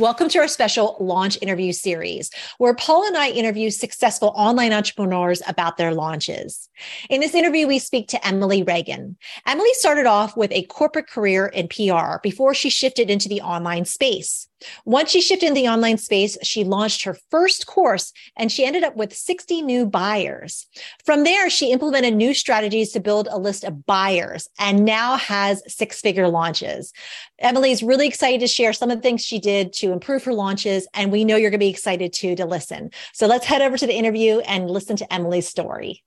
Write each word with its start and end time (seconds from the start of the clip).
Welcome 0.00 0.28
to 0.30 0.40
our 0.40 0.48
special 0.48 0.96
launch 0.98 1.38
interview 1.40 1.72
series, 1.72 2.28
where 2.58 2.74
Paul 2.74 3.06
and 3.06 3.16
I 3.16 3.30
interview 3.30 3.70
successful 3.70 4.32
online 4.34 4.72
entrepreneurs 4.72 5.40
about 5.46 5.76
their 5.76 5.94
launches. 5.94 6.68
In 7.10 7.20
this 7.20 7.32
interview, 7.32 7.68
we 7.68 7.78
speak 7.78 8.08
to 8.08 8.26
Emily 8.26 8.64
Reagan. 8.64 9.16
Emily 9.46 9.72
started 9.74 10.06
off 10.06 10.36
with 10.36 10.50
a 10.50 10.64
corporate 10.64 11.06
career 11.06 11.46
in 11.46 11.68
PR 11.68 12.18
before 12.24 12.54
she 12.54 12.70
shifted 12.70 13.08
into 13.08 13.28
the 13.28 13.40
online 13.40 13.84
space. 13.84 14.48
Once 14.84 15.10
she 15.10 15.20
shifted 15.20 15.46
in 15.46 15.54
the 15.54 15.68
online 15.68 15.98
space, 15.98 16.36
she 16.42 16.64
launched 16.64 17.04
her 17.04 17.16
first 17.30 17.66
course 17.66 18.12
and 18.36 18.50
she 18.50 18.64
ended 18.64 18.84
up 18.84 18.96
with 18.96 19.14
60 19.14 19.62
new 19.62 19.86
buyers. 19.86 20.66
From 21.04 21.24
there, 21.24 21.50
she 21.50 21.72
implemented 21.72 22.14
new 22.14 22.34
strategies 22.34 22.92
to 22.92 23.00
build 23.00 23.28
a 23.30 23.38
list 23.38 23.64
of 23.64 23.86
buyers 23.86 24.48
and 24.58 24.84
now 24.84 25.16
has 25.16 25.62
six 25.66 26.00
figure 26.00 26.28
launches. 26.28 26.92
Emily 27.38 27.70
is 27.70 27.82
really 27.82 28.06
excited 28.06 28.40
to 28.40 28.46
share 28.46 28.72
some 28.72 28.90
of 28.90 28.98
the 28.98 29.02
things 29.02 29.24
she 29.24 29.38
did 29.38 29.72
to 29.74 29.92
improve 29.92 30.24
her 30.24 30.32
launches. 30.32 30.86
And 30.94 31.12
we 31.12 31.24
know 31.24 31.36
you're 31.36 31.50
going 31.50 31.60
to 31.60 31.66
be 31.66 31.70
excited 31.70 32.12
too 32.12 32.36
to 32.36 32.46
listen. 32.46 32.90
So 33.12 33.26
let's 33.26 33.46
head 33.46 33.62
over 33.62 33.76
to 33.76 33.86
the 33.86 33.94
interview 33.94 34.40
and 34.40 34.70
listen 34.70 34.96
to 34.96 35.12
Emily's 35.12 35.48
story. 35.48 36.02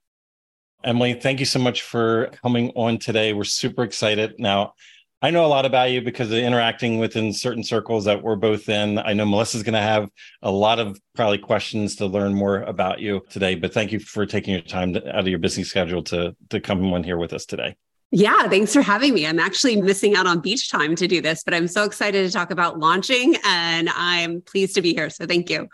Emily, 0.84 1.14
thank 1.14 1.40
you 1.40 1.46
so 1.46 1.58
much 1.58 1.82
for 1.82 2.30
coming 2.40 2.70
on 2.76 2.98
today. 2.98 3.32
We're 3.32 3.44
super 3.44 3.82
excited. 3.82 4.34
Now, 4.38 4.74
I 5.20 5.30
know 5.32 5.44
a 5.44 5.48
lot 5.48 5.66
about 5.66 5.90
you 5.90 6.00
because 6.00 6.30
of 6.30 6.38
interacting 6.38 6.98
within 6.98 7.32
certain 7.32 7.64
circles 7.64 8.04
that 8.04 8.22
we're 8.22 8.36
both 8.36 8.68
in. 8.68 8.98
I 8.98 9.14
know 9.14 9.26
Melissa's 9.26 9.64
going 9.64 9.74
to 9.74 9.80
have 9.80 10.08
a 10.42 10.50
lot 10.50 10.78
of 10.78 11.00
probably 11.16 11.38
questions 11.38 11.96
to 11.96 12.06
learn 12.06 12.34
more 12.34 12.60
about 12.62 13.00
you 13.00 13.22
today, 13.28 13.56
but 13.56 13.74
thank 13.74 13.90
you 13.90 13.98
for 13.98 14.26
taking 14.26 14.54
your 14.54 14.62
time 14.62 14.94
to, 14.94 15.08
out 15.08 15.20
of 15.20 15.28
your 15.28 15.40
busy 15.40 15.64
schedule 15.64 16.04
to 16.04 16.36
to 16.50 16.60
come 16.60 16.92
on 16.92 17.02
here 17.02 17.16
with 17.16 17.32
us 17.32 17.46
today. 17.46 17.74
Yeah, 18.10 18.48
thanks 18.48 18.72
for 18.72 18.80
having 18.80 19.12
me. 19.12 19.26
I'm 19.26 19.40
actually 19.40 19.82
missing 19.82 20.14
out 20.14 20.26
on 20.26 20.40
beach 20.40 20.70
time 20.70 20.94
to 20.94 21.06
do 21.06 21.20
this, 21.20 21.42
but 21.44 21.52
I'm 21.52 21.68
so 21.68 21.84
excited 21.84 22.24
to 22.24 22.32
talk 22.32 22.50
about 22.50 22.78
launching 22.78 23.36
and 23.44 23.90
I'm 23.94 24.40
pleased 24.40 24.74
to 24.76 24.82
be 24.82 24.94
here. 24.94 25.10
So 25.10 25.26
thank 25.26 25.50
you. 25.50 25.68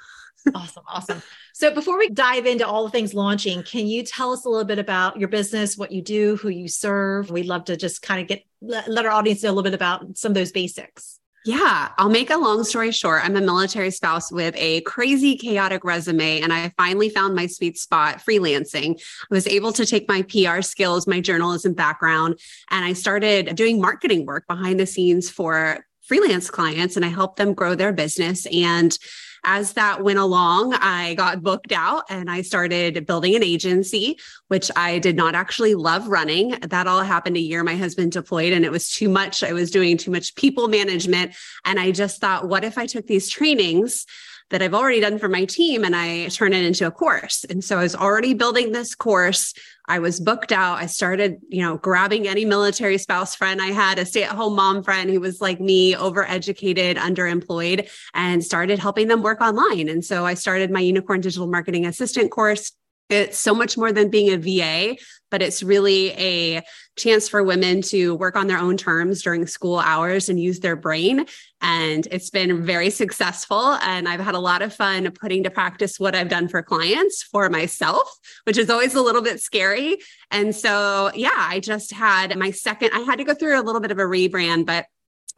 Awesome. 0.54 0.82
Awesome. 0.86 1.22
So 1.52 1.72
before 1.72 1.98
we 1.98 2.08
dive 2.10 2.46
into 2.46 2.66
all 2.66 2.84
the 2.84 2.90
things 2.90 3.14
launching, 3.14 3.62
can 3.62 3.86
you 3.86 4.02
tell 4.02 4.32
us 4.32 4.44
a 4.44 4.48
little 4.48 4.64
bit 4.64 4.78
about 4.78 5.18
your 5.18 5.28
business, 5.28 5.78
what 5.78 5.92
you 5.92 6.02
do, 6.02 6.36
who 6.36 6.48
you 6.48 6.68
serve? 6.68 7.30
We'd 7.30 7.46
love 7.46 7.64
to 7.66 7.76
just 7.76 8.02
kind 8.02 8.20
of 8.20 8.28
get 8.28 8.44
let 8.60 9.04
our 9.04 9.12
audience 9.12 9.42
know 9.42 9.50
a 9.50 9.52
little 9.52 9.62
bit 9.62 9.74
about 9.74 10.16
some 10.16 10.30
of 10.30 10.34
those 10.34 10.52
basics. 10.52 11.20
Yeah, 11.46 11.90
I'll 11.98 12.08
make 12.08 12.30
a 12.30 12.38
long 12.38 12.64
story 12.64 12.90
short. 12.90 13.22
I'm 13.22 13.36
a 13.36 13.40
military 13.42 13.90
spouse 13.90 14.32
with 14.32 14.54
a 14.56 14.80
crazy, 14.82 15.36
chaotic 15.36 15.84
resume, 15.84 16.40
and 16.40 16.50
I 16.50 16.72
finally 16.78 17.10
found 17.10 17.34
my 17.34 17.46
sweet 17.46 17.76
spot 17.76 18.22
freelancing. 18.26 18.98
I 18.98 19.26
was 19.34 19.46
able 19.46 19.70
to 19.74 19.84
take 19.84 20.08
my 20.08 20.22
PR 20.22 20.62
skills, 20.62 21.06
my 21.06 21.20
journalism 21.20 21.74
background, 21.74 22.40
and 22.70 22.82
I 22.82 22.94
started 22.94 23.54
doing 23.56 23.78
marketing 23.78 24.24
work 24.24 24.46
behind 24.48 24.80
the 24.80 24.86
scenes 24.86 25.28
for 25.28 25.84
freelance 26.00 26.48
clients, 26.48 26.96
and 26.96 27.04
I 27.04 27.08
helped 27.08 27.36
them 27.36 27.52
grow 27.52 27.74
their 27.74 27.92
business. 27.92 28.46
And 28.46 28.96
as 29.44 29.74
that 29.74 30.02
went 30.02 30.18
along, 30.18 30.74
I 30.74 31.14
got 31.14 31.42
booked 31.42 31.72
out 31.72 32.04
and 32.08 32.30
I 32.30 32.42
started 32.42 33.06
building 33.06 33.34
an 33.34 33.42
agency, 33.42 34.18
which 34.48 34.70
I 34.76 34.98
did 34.98 35.16
not 35.16 35.34
actually 35.34 35.74
love 35.74 36.08
running. 36.08 36.50
That 36.50 36.86
all 36.86 37.02
happened 37.02 37.36
a 37.36 37.40
year 37.40 37.62
my 37.62 37.76
husband 37.76 38.12
deployed 38.12 38.52
and 38.52 38.64
it 38.64 38.72
was 38.72 38.90
too 38.90 39.08
much. 39.08 39.42
I 39.42 39.52
was 39.52 39.70
doing 39.70 39.96
too 39.96 40.10
much 40.10 40.34
people 40.34 40.68
management. 40.68 41.34
And 41.64 41.78
I 41.78 41.90
just 41.90 42.20
thought, 42.20 42.48
what 42.48 42.64
if 42.64 42.78
I 42.78 42.86
took 42.86 43.06
these 43.06 43.28
trainings? 43.28 44.06
that 44.50 44.62
I've 44.62 44.74
already 44.74 45.00
done 45.00 45.18
for 45.18 45.28
my 45.28 45.46
team 45.46 45.84
and 45.84 45.96
I 45.96 46.28
turn 46.28 46.52
it 46.52 46.64
into 46.64 46.86
a 46.86 46.90
course. 46.90 47.44
And 47.48 47.64
so 47.64 47.78
I 47.78 47.82
was 47.82 47.96
already 47.96 48.34
building 48.34 48.72
this 48.72 48.94
course 48.94 49.54
I 49.86 49.98
was 49.98 50.20
booked 50.20 50.52
out. 50.52 50.78
I 50.78 50.86
started, 50.86 51.40
you 51.48 51.62
know, 51.62 51.76
grabbing 51.76 52.26
any 52.26 52.44
military 52.44 52.98
spouse 52.98 53.34
friend 53.34 53.60
I 53.60 53.66
had, 53.66 53.98
a 53.98 54.06
stay 54.06 54.24
at 54.24 54.30
home 54.30 54.54
mom 54.54 54.82
friend 54.82 55.10
who 55.10 55.20
was 55.20 55.40
like 55.40 55.60
me, 55.60 55.94
overeducated, 55.94 56.96
underemployed, 56.96 57.90
and 58.14 58.42
started 58.42 58.78
helping 58.78 59.08
them 59.08 59.22
work 59.22 59.40
online. 59.40 59.88
And 59.88 60.04
so 60.04 60.24
I 60.24 60.34
started 60.34 60.70
my 60.70 60.80
Unicorn 60.80 61.20
Digital 61.20 61.46
Marketing 61.46 61.84
Assistant 61.86 62.30
course 62.30 62.72
it's 63.10 63.38
so 63.38 63.54
much 63.54 63.76
more 63.76 63.92
than 63.92 64.08
being 64.08 64.32
a 64.32 64.38
VA, 64.38 64.96
but 65.30 65.42
it's 65.42 65.62
really 65.62 66.10
a 66.12 66.62
chance 66.96 67.28
for 67.28 67.42
women 67.42 67.82
to 67.82 68.14
work 68.14 68.36
on 68.36 68.46
their 68.46 68.58
own 68.58 68.76
terms 68.76 69.22
during 69.22 69.46
school 69.46 69.78
hours 69.78 70.28
and 70.28 70.40
use 70.40 70.60
their 70.60 70.76
brain. 70.76 71.26
And 71.60 72.06
it's 72.10 72.30
been 72.30 72.64
very 72.64 72.90
successful. 72.90 73.78
And 73.82 74.08
I've 74.08 74.20
had 74.20 74.34
a 74.34 74.40
lot 74.40 74.62
of 74.62 74.74
fun 74.74 75.10
putting 75.10 75.42
to 75.42 75.50
practice 75.50 75.98
what 75.98 76.14
I've 76.14 76.28
done 76.28 76.48
for 76.48 76.62
clients 76.62 77.22
for 77.22 77.48
myself, 77.50 78.08
which 78.44 78.58
is 78.58 78.70
always 78.70 78.94
a 78.94 79.02
little 79.02 79.22
bit 79.22 79.40
scary. 79.40 79.98
And 80.30 80.54
so, 80.54 81.10
yeah, 81.14 81.34
I 81.36 81.60
just 81.60 81.92
had 81.92 82.36
my 82.38 82.50
second, 82.52 82.90
I 82.94 83.00
had 83.00 83.16
to 83.18 83.24
go 83.24 83.34
through 83.34 83.60
a 83.60 83.62
little 83.62 83.80
bit 83.80 83.90
of 83.90 83.98
a 83.98 84.02
rebrand, 84.02 84.66
but 84.66 84.86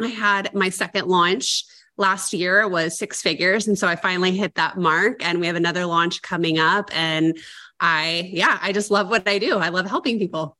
I 0.00 0.08
had 0.08 0.54
my 0.54 0.68
second 0.68 1.08
launch 1.08 1.64
last 1.96 2.32
year 2.32 2.68
was 2.68 2.98
six 2.98 3.22
figures. 3.22 3.68
And 3.68 3.78
so 3.78 3.88
I 3.88 3.96
finally 3.96 4.36
hit 4.36 4.54
that 4.54 4.76
mark 4.76 5.24
and 5.24 5.40
we 5.40 5.46
have 5.46 5.56
another 5.56 5.86
launch 5.86 6.22
coming 6.22 6.58
up. 6.58 6.90
And 6.94 7.38
I, 7.80 8.30
yeah, 8.32 8.58
I 8.60 8.72
just 8.72 8.90
love 8.90 9.08
what 9.08 9.28
I 9.28 9.38
do. 9.38 9.58
I 9.58 9.68
love 9.68 9.86
helping 9.86 10.18
people. 10.18 10.56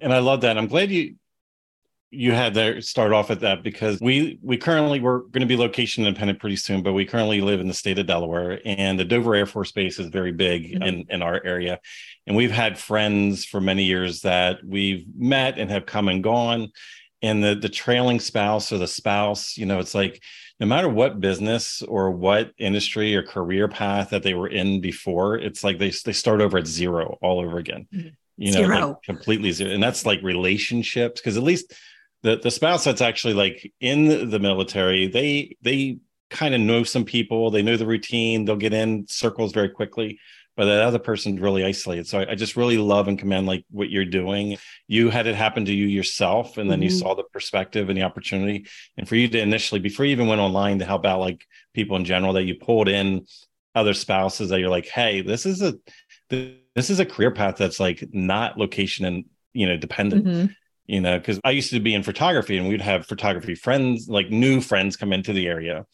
And 0.00 0.12
I 0.12 0.18
love 0.18 0.40
that. 0.42 0.58
I'm 0.58 0.66
glad 0.66 0.90
you 0.90 1.14
you 2.14 2.32
had 2.32 2.52
to 2.52 2.82
start 2.82 3.14
off 3.14 3.30
at 3.30 3.40
that 3.40 3.62
because 3.62 3.98
we 3.98 4.38
we 4.42 4.58
currently 4.58 5.00
we're 5.00 5.20
going 5.20 5.40
to 5.40 5.46
be 5.46 5.56
location 5.56 6.04
independent 6.04 6.38
pretty 6.38 6.56
soon, 6.56 6.82
but 6.82 6.92
we 6.92 7.06
currently 7.06 7.40
live 7.40 7.58
in 7.58 7.68
the 7.68 7.74
state 7.74 7.98
of 7.98 8.06
Delaware, 8.06 8.60
and 8.66 9.00
the 9.00 9.04
Dover 9.04 9.34
Air 9.34 9.46
Force 9.46 9.72
Base 9.72 9.98
is 9.98 10.08
very 10.08 10.30
big 10.30 10.72
mm-hmm. 10.72 10.82
in 10.82 11.06
in 11.08 11.22
our 11.22 11.40
area, 11.42 11.80
and 12.26 12.36
we've 12.36 12.50
had 12.50 12.78
friends 12.78 13.46
for 13.46 13.62
many 13.62 13.84
years 13.84 14.20
that 14.20 14.62
we've 14.62 15.06
met 15.16 15.58
and 15.58 15.70
have 15.70 15.86
come 15.86 16.08
and 16.08 16.22
gone, 16.22 16.70
and 17.22 17.42
the 17.42 17.54
the 17.54 17.68
trailing 17.68 18.20
spouse 18.20 18.72
or 18.72 18.78
the 18.78 18.86
spouse 18.86 19.56
you 19.56 19.64
know 19.64 19.78
it's 19.78 19.94
like 19.94 20.22
no 20.60 20.66
matter 20.66 20.88
what 20.88 21.20
business 21.20 21.82
or 21.82 22.10
what 22.10 22.52
industry 22.58 23.16
or 23.16 23.22
career 23.22 23.68
path 23.68 24.10
that 24.10 24.22
they 24.22 24.34
were 24.34 24.48
in 24.48 24.80
before 24.80 25.36
it's 25.36 25.64
like 25.64 25.78
they, 25.78 25.90
they 26.04 26.12
start 26.12 26.40
over 26.40 26.58
at 26.58 26.66
zero 26.66 27.18
all 27.22 27.40
over 27.40 27.58
again. 27.58 27.86
Mm-hmm. 27.92 28.08
you 28.36 28.52
know 28.52 28.88
like 28.88 29.02
completely 29.02 29.52
zero. 29.52 29.70
And 29.72 29.82
that's 29.82 30.04
like 30.04 30.22
relationships 30.22 31.20
because 31.20 31.36
at 31.36 31.42
least 31.42 31.72
the 32.22 32.36
the 32.36 32.50
spouse 32.50 32.84
that's 32.84 33.00
actually 33.00 33.34
like 33.34 33.72
in 33.80 34.30
the 34.30 34.38
military 34.38 35.06
they 35.06 35.56
they 35.62 35.98
kind 36.30 36.54
of 36.54 36.60
know 36.60 36.82
some 36.82 37.04
people 37.04 37.50
they 37.50 37.62
know 37.62 37.76
the 37.76 37.86
routine 37.86 38.44
they'll 38.44 38.56
get 38.56 38.72
in 38.72 39.06
circles 39.06 39.52
very 39.52 39.68
quickly 39.68 40.18
but 40.56 40.66
that 40.66 40.82
other 40.82 40.98
person's 40.98 41.40
really 41.40 41.64
isolated. 41.64 42.06
So 42.06 42.20
I, 42.20 42.32
I, 42.32 42.34
just 42.34 42.56
really 42.56 42.76
love 42.76 43.08
and 43.08 43.18
commend 43.18 43.46
like 43.46 43.64
what 43.70 43.90
you're 43.90 44.04
doing. 44.04 44.58
You 44.86 45.08
had 45.08 45.26
it 45.26 45.34
happen 45.34 45.64
to 45.64 45.72
you 45.72 45.86
yourself, 45.86 46.58
and 46.58 46.70
then 46.70 46.78
mm-hmm. 46.78 46.84
you 46.84 46.90
saw 46.90 47.14
the 47.14 47.24
perspective 47.24 47.88
and 47.88 47.96
the 47.96 48.02
opportunity. 48.02 48.66
And 48.96 49.08
for 49.08 49.16
you 49.16 49.28
to 49.28 49.40
initially, 49.40 49.80
before 49.80 50.04
you 50.04 50.12
even 50.12 50.26
went 50.26 50.40
online 50.40 50.78
to 50.80 50.84
help 50.84 51.06
out 51.06 51.20
like 51.20 51.46
people 51.72 51.96
in 51.96 52.04
general, 52.04 52.34
that 52.34 52.44
you 52.44 52.54
pulled 52.54 52.88
in 52.88 53.26
other 53.74 53.94
spouses 53.94 54.50
that 54.50 54.60
you're 54.60 54.68
like, 54.68 54.86
hey, 54.86 55.22
this 55.22 55.46
is 55.46 55.62
a 55.62 55.74
this 56.28 56.90
is 56.90 57.00
a 57.00 57.06
career 57.06 57.30
path 57.30 57.56
that's 57.56 57.80
like 57.80 58.04
not 58.12 58.58
location 58.58 59.04
and 59.04 59.24
you 59.52 59.66
know 59.66 59.76
dependent. 59.76 60.26
Mm-hmm. 60.26 60.52
You 60.86 61.00
know, 61.00 61.16
because 61.16 61.40
I 61.44 61.52
used 61.52 61.70
to 61.70 61.80
be 61.80 61.94
in 61.94 62.02
photography 62.02 62.58
and 62.58 62.68
we'd 62.68 62.82
have 62.82 63.06
photography 63.06 63.54
friends, 63.54 64.08
like 64.08 64.30
new 64.30 64.60
friends 64.60 64.96
come 64.96 65.12
into 65.12 65.32
the 65.32 65.46
area 65.46 65.86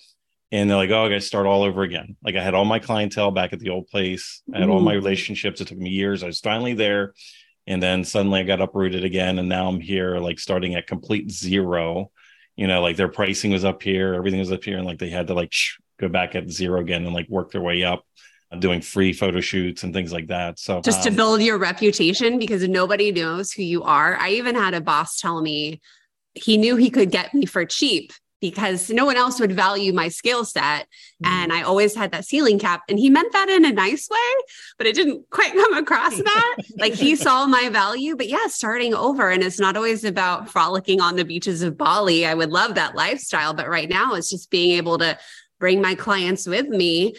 and 0.51 0.69
they're 0.69 0.77
like, 0.77 0.91
"Oh, 0.91 1.05
I 1.05 1.09
got 1.09 1.17
to 1.17 1.21
start 1.21 1.47
all 1.47 1.63
over 1.63 1.83
again." 1.83 2.17
Like 2.23 2.37
I 2.37 2.43
had 2.43 2.55
all 2.55 2.65
my 2.65 2.79
clientele 2.79 3.31
back 3.31 3.53
at 3.53 3.61
the 3.61 3.71
old 3.71 3.89
place. 3.89 4.43
I 4.53 4.61
had 4.61 4.69
Ooh. 4.69 4.73
all 4.73 4.81
my 4.81 4.95
relationships. 4.95 5.61
It 5.61 5.69
took 5.69 5.79
me 5.79 5.91
years. 5.91 6.23
I 6.23 6.27
was 6.27 6.41
finally 6.41 6.75
there, 6.75 7.15
and 7.67 7.83
then 7.83 8.05
suddenly 8.05 8.41
I 8.41 8.45
got 8.45 8.61
uprooted 8.61 9.05
again, 9.05 9.39
and 9.39 9.49
now 9.49 9.69
I'm 9.69 9.81
here, 9.81 10.19
like 10.19 10.39
starting 10.39 10.75
at 10.75 10.87
complete 10.87 11.31
zero. 11.31 12.11
You 12.57 12.67
know, 12.67 12.83
like 12.83 12.97
their 12.97 13.09
pricing 13.09 13.53
was 13.53 13.65
up 13.65 13.83
here, 13.83 14.15
everything 14.15 14.41
was 14.41 14.53
up 14.53 14.65
here, 14.65 14.79
and 14.79 14.87
like 14.87 14.99
they 14.99 15.11
had 15.11 15.29
to 15.29 15.35
like 15.35 15.53
shh, 15.53 15.79
go 16.01 16.09
back 16.09 16.35
at 16.35 16.51
zero 16.51 16.81
again 16.81 17.05
and 17.05 17.15
like 17.15 17.29
work 17.29 17.53
their 17.53 17.61
way 17.61 17.85
up, 17.85 18.05
doing 18.59 18.81
free 18.81 19.13
photo 19.13 19.41
shoots 19.41 19.85
and 19.85 19.93
things 19.93 20.13
like 20.13 20.29
that. 20.29 20.59
So 20.59 20.81
just 20.81 21.07
um, 21.07 21.13
to 21.13 21.17
build 21.17 21.43
your 21.43 21.59
reputation 21.59 22.39
because 22.39 22.67
nobody 22.67 23.13
knows 23.13 23.53
who 23.53 23.63
you 23.63 23.83
are. 23.83 24.17
I 24.17 24.31
even 24.31 24.55
had 24.55 24.75
a 24.75 24.81
boss 24.81 25.21
tell 25.21 25.41
me 25.41 25.81
he 26.35 26.57
knew 26.57 26.77
he 26.77 26.91
could 26.91 27.11
get 27.11 27.35
me 27.35 27.47
for 27.47 27.65
cheap 27.65 28.13
because 28.41 28.91
no 28.91 29.05
one 29.05 29.17
else 29.17 29.41
would 29.41 29.53
value 29.53 29.93
my 29.93 30.09
skill 30.09 30.45
set. 30.45 30.87
Mm. 31.25 31.29
And 31.29 31.53
I 31.53 31.63
always 31.63 31.95
had 31.95 32.13
that 32.13 32.25
ceiling 32.25 32.59
cap. 32.59 32.83
And 32.89 32.99
he 32.99 33.11
meant 33.11 33.33
that 33.33 33.49
in 33.49 33.65
a 33.65 33.73
nice 33.73 34.09
way, 34.11 34.45
but 34.77 34.87
it 34.87 34.95
didn't 34.95 35.29
quite 35.31 35.53
come 35.55 35.75
across 35.75 36.17
that. 36.23 36.57
like 36.79 36.95
he 36.95 37.17
saw 37.17 37.47
my 37.47 37.69
value. 37.69 38.17
But 38.17 38.29
yeah, 38.29 38.47
starting 38.47 38.95
over. 38.95 39.31
And 39.31 39.43
it's 39.43 39.61
not 39.61 39.77
always 39.77 40.05
about 40.05 40.49
frolicking 40.49 41.01
on 41.01 41.17
the 41.17 41.25
beaches 41.25 41.63
of 41.63 41.77
Bali. 41.77 42.27
I 42.27 42.35
would 42.35 42.51
love 42.51 42.75
that 42.77 42.95
lifestyle. 42.95 43.55
But 43.55 43.69
right 43.69 43.89
now, 43.89 44.15
it's 44.15 44.31
just 44.31 44.51
being 44.51 44.77
able 44.77 44.99
to 44.99 45.19
bring 45.59 45.83
my 45.83 45.95
clients 45.95 46.47
with 46.47 46.69
me 46.69 47.15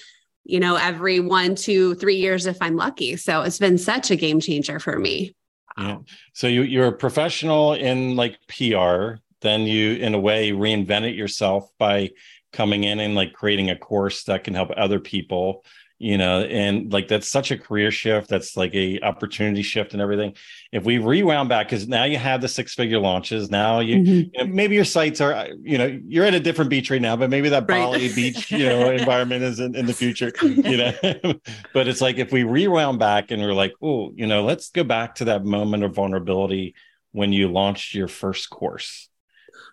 you 0.46 0.60
know, 0.60 0.78
every 0.78 1.20
one, 1.20 1.54
two, 1.54 1.94
three 1.96 2.16
years 2.16 2.48
if 2.48 2.58
I'm 2.60 2.76
lucky. 2.76 3.18
So 3.18 3.44
it's 3.44 3.60
been 3.60 3.78
such 3.78 4.10
a 4.10 4.16
game 4.16 4.40
changer 4.40 4.80
for 4.80 4.98
me. 4.98 5.36
Yeah. 5.78 6.00
So 6.34 6.48
you 6.48 6.64
you're 6.64 6.88
a 6.88 6.92
professional 6.92 7.74
in 7.74 8.16
like 8.16 8.38
PR. 8.48 9.22
Then 9.42 9.62
you, 9.62 9.94
in 9.94 10.14
a 10.14 10.20
way, 10.20 10.52
reinvent 10.52 11.04
it 11.04 11.16
yourself 11.16 11.70
by 11.78 12.12
coming 12.52 12.84
in 12.84 13.00
and 13.00 13.16
like 13.16 13.34
creating 13.34 13.70
a 13.70 13.78
course 13.78 14.24
that 14.24 14.44
can 14.44 14.54
help 14.54 14.72
other 14.76 15.00
people 15.00 15.64
you 16.00 16.18
know 16.18 16.42
and 16.42 16.92
like 16.92 17.10
that's 17.10 17.28
such 17.28 17.52
a 17.52 17.58
career 17.58 17.92
shift. 17.92 18.30
That's 18.30 18.56
like 18.56 18.74
a 18.74 19.02
opportunity 19.02 19.62
shift 19.62 19.92
and 19.92 20.02
everything. 20.02 20.34
If 20.72 20.86
we 20.86 20.98
rewound 20.98 21.50
back 21.50 21.68
because 21.68 21.88
now 21.88 22.06
you 22.06 22.18
have 22.18 22.42
the 22.42 22.48
six 22.48 22.74
figure 22.74 23.00
launches. 23.00 23.52
Now 23.52 23.82
you, 23.82 23.98
mm-hmm. 23.98 24.10
you 24.10 24.32
know, 24.38 24.46
maybe 24.46 24.76
your 24.76 24.86
sites 24.86 25.20
are 25.20 25.50
you 25.62 25.78
know 25.78 26.00
you're 26.08 26.26
at 26.26 26.34
a 26.34 26.40
different 26.40 26.70
beach 26.70 26.90
right 26.90 27.02
now 27.02 27.18
but 27.18 27.30
maybe 27.30 27.50
that 27.50 27.68
bali 27.68 28.12
beach 28.16 28.50
you 28.50 28.66
know 28.66 28.90
environment 28.90 29.44
is 29.44 29.60
in, 29.60 29.76
in 29.76 29.86
the 29.86 29.94
future 29.94 30.32
you 30.42 30.78
know. 30.78 30.94
But 31.74 31.88
it's 31.88 32.02
like 32.02 32.18
if 32.18 32.32
we 32.32 32.44
rewound 32.44 33.00
back 33.00 33.32
and 33.32 33.42
we're 33.42 33.54
like 33.54 33.74
oh 33.82 34.12
you 34.16 34.26
know 34.26 34.44
let's 34.44 34.70
go 34.72 34.84
back 34.86 35.16
to 35.16 35.26
that 35.26 35.44
moment 35.44 35.84
of 35.84 35.94
vulnerability 35.94 36.76
when 37.12 37.34
you 37.34 37.52
launched 37.52 37.94
your 37.94 38.08
first 38.08 38.50
course 38.50 39.10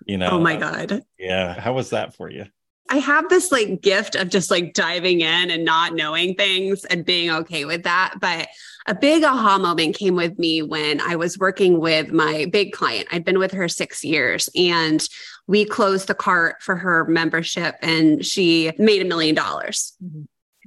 you 0.07 0.17
know 0.17 0.31
oh 0.31 0.41
my 0.41 0.57
god 0.57 1.03
yeah 1.19 1.59
how 1.61 1.73
was 1.73 1.91
that 1.91 2.15
for 2.15 2.31
you 2.31 2.47
I 2.89 2.99
have 2.99 3.29
this 3.29 3.51
like 3.51 3.83
gift 3.83 4.15
of 4.15 4.29
just 4.29 4.51
like 4.51 4.73
diving 4.73 5.21
in 5.21 5.51
and 5.51 5.65
not 5.65 5.95
knowing 5.95 6.35
things 6.35 6.85
and 6.85 7.05
being 7.05 7.31
okay 7.31 7.65
with 7.65 7.83
that. 7.83 8.15
But 8.21 8.49
a 8.87 8.95
big 8.95 9.25
aha 9.25 9.59
moment 9.59 9.97
came 9.97 10.15
with 10.15 10.39
me 10.39 10.63
when 10.63 11.01
I 11.01 11.17
was 11.17 11.39
working 11.39 11.81
with 11.81 12.13
my 12.13 12.47
big 12.53 12.73
client. 12.73 13.09
I'd 13.11 13.25
been 13.25 13.39
with 13.39 13.53
her 13.53 13.69
six 13.69 14.05
years 14.05 14.49
and 14.55 15.07
we 15.49 15.65
closed 15.65 16.07
the 16.07 16.15
cart 16.15 16.63
for 16.63 16.77
her 16.77 17.05
membership 17.07 17.75
and 17.83 18.25
she 18.25 18.73
made 18.79 19.03
a 19.03 19.07
million 19.07 19.35
dollars. 19.35 19.97
Mm-hmm. 20.03 20.23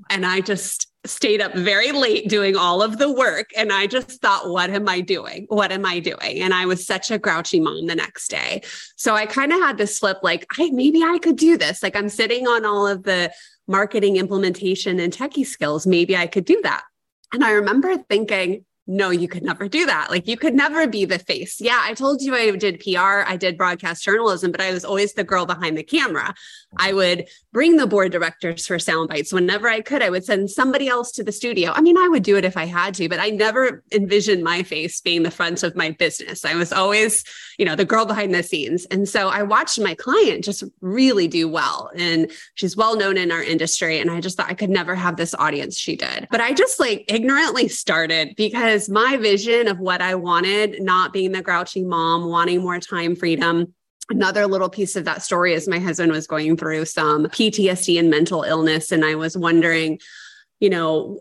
And 0.09 0.25
I 0.25 0.41
just 0.41 0.88
stayed 1.05 1.41
up 1.41 1.53
very 1.55 1.91
late 1.91 2.27
doing 2.27 2.55
all 2.55 2.81
of 2.81 2.97
the 2.97 3.11
work. 3.11 3.49
And 3.55 3.71
I 3.71 3.87
just 3.87 4.21
thought, 4.21 4.49
what 4.49 4.69
am 4.69 4.89
I 4.89 4.99
doing? 4.99 5.45
What 5.49 5.71
am 5.71 5.85
I 5.85 5.99
doing? 5.99 6.41
And 6.41 6.53
I 6.53 6.65
was 6.65 6.85
such 6.85 7.09
a 7.09 7.17
grouchy 7.17 7.59
mom 7.59 7.87
the 7.87 7.95
next 7.95 8.29
day. 8.29 8.63
So 8.97 9.15
I 9.15 9.25
kind 9.25 9.53
of 9.53 9.59
had 9.59 9.77
this 9.77 9.97
slip 9.97 10.17
like, 10.23 10.45
I 10.57 10.69
maybe 10.71 11.01
I 11.01 11.17
could 11.19 11.37
do 11.37 11.57
this. 11.57 11.81
Like 11.81 11.95
I'm 11.95 12.09
sitting 12.09 12.47
on 12.47 12.65
all 12.65 12.85
of 12.85 13.03
the 13.03 13.31
marketing 13.67 14.17
implementation 14.17 14.99
and 14.99 15.13
techie 15.13 15.45
skills. 15.45 15.87
Maybe 15.87 16.17
I 16.17 16.27
could 16.27 16.45
do 16.45 16.59
that. 16.63 16.83
And 17.33 17.43
I 17.43 17.51
remember 17.51 17.95
thinking, 17.97 18.65
no, 18.89 19.11
you 19.11 19.27
could 19.27 19.43
never 19.43 19.67
do 19.67 19.85
that. 19.85 20.09
Like 20.09 20.27
you 20.27 20.35
could 20.35 20.55
never 20.55 20.87
be 20.87 21.05
the 21.05 21.19
face. 21.19 21.61
Yeah, 21.61 21.79
I 21.79 21.93
told 21.93 22.23
you 22.23 22.33
I 22.33 22.49
did 22.55 22.79
PR, 22.79 23.21
I 23.23 23.37
did 23.37 23.55
broadcast 23.55 24.03
journalism, 24.03 24.51
but 24.51 24.61
I 24.61 24.71
was 24.71 24.83
always 24.83 25.13
the 25.13 25.23
girl 25.23 25.45
behind 25.45 25.77
the 25.77 25.83
camera. 25.83 26.33
I 26.75 26.87
mm-hmm. 26.87 26.97
would 26.97 27.27
bring 27.53 27.77
the 27.77 27.85
board 27.85 28.11
directors 28.11 28.65
for 28.65 28.79
sound 28.79 29.09
bites 29.09 29.31
whenever 29.31 29.67
I 29.67 29.81
could. 29.81 30.01
I 30.01 30.09
would 30.09 30.25
send 30.25 30.49
somebody 30.49 30.87
else 30.87 31.11
to 31.13 31.23
the 31.23 31.31
studio. 31.31 31.71
I 31.71 31.81
mean, 31.81 31.99
I 31.99 32.07
would 32.07 32.23
do 32.23 32.35
it 32.35 32.45
if 32.45 32.57
I 32.57 32.65
had 32.65 32.95
to, 32.95 33.07
but 33.07 33.19
I 33.19 33.29
never 33.29 33.83
envisioned 33.91 34.43
my 34.43 34.63
face 34.63 35.01
being 35.01 35.21
the 35.21 35.29
front 35.29 35.61
of 35.61 35.75
my 35.75 35.91
business. 35.91 36.43
I 36.43 36.55
was 36.55 36.73
always, 36.73 37.23
you 37.59 37.65
know, 37.65 37.75
the 37.75 37.85
girl 37.85 38.05
behind 38.05 38.33
the 38.33 38.41
scenes. 38.41 38.85
And 38.85 39.07
so 39.07 39.29
I 39.29 39.43
watched 39.43 39.79
my 39.79 39.93
client 39.93 40.43
just 40.43 40.63
really 40.81 41.27
do 41.27 41.47
well. 41.47 41.91
And 41.95 42.31
she's 42.55 42.75
well 42.75 42.97
known 42.97 43.17
in 43.17 43.31
our 43.31 43.43
industry. 43.43 43.99
And 43.99 44.09
I 44.09 44.19
just 44.19 44.37
thought 44.37 44.49
I 44.49 44.55
could 44.55 44.69
never 44.71 44.95
have 44.95 45.15
this 45.15 45.35
audience 45.35 45.77
she 45.77 45.95
did. 45.95 46.27
But 46.31 46.41
I 46.41 46.53
just 46.53 46.79
like 46.79 47.05
ignorantly 47.07 47.67
started 47.67 48.33
because 48.35 48.78
my 48.87 49.17
vision 49.17 49.67
of 49.67 49.79
what 49.79 50.01
I 50.01 50.15
wanted, 50.15 50.81
not 50.81 51.11
being 51.11 51.31
the 51.31 51.41
grouchy 51.41 51.83
mom, 51.83 52.29
wanting 52.29 52.61
more 52.61 52.79
time 52.79 53.15
freedom, 53.15 53.73
Another 54.09 54.47
little 54.47 54.69
piece 54.69 54.95
of 54.95 55.05
that 55.05 55.21
story 55.21 55.53
is 55.53 55.67
my 55.67 55.77
husband 55.77 56.11
was 56.11 56.25
going 56.25 56.57
through 56.57 56.85
some 56.85 57.25
PTSD 57.25 57.99
and 57.99 58.09
mental 58.09 58.41
illness. 58.41 58.91
And 58.91 59.05
I 59.05 59.13
was 59.13 59.37
wondering, 59.37 59.99
you 60.59 60.69
know, 60.69 61.19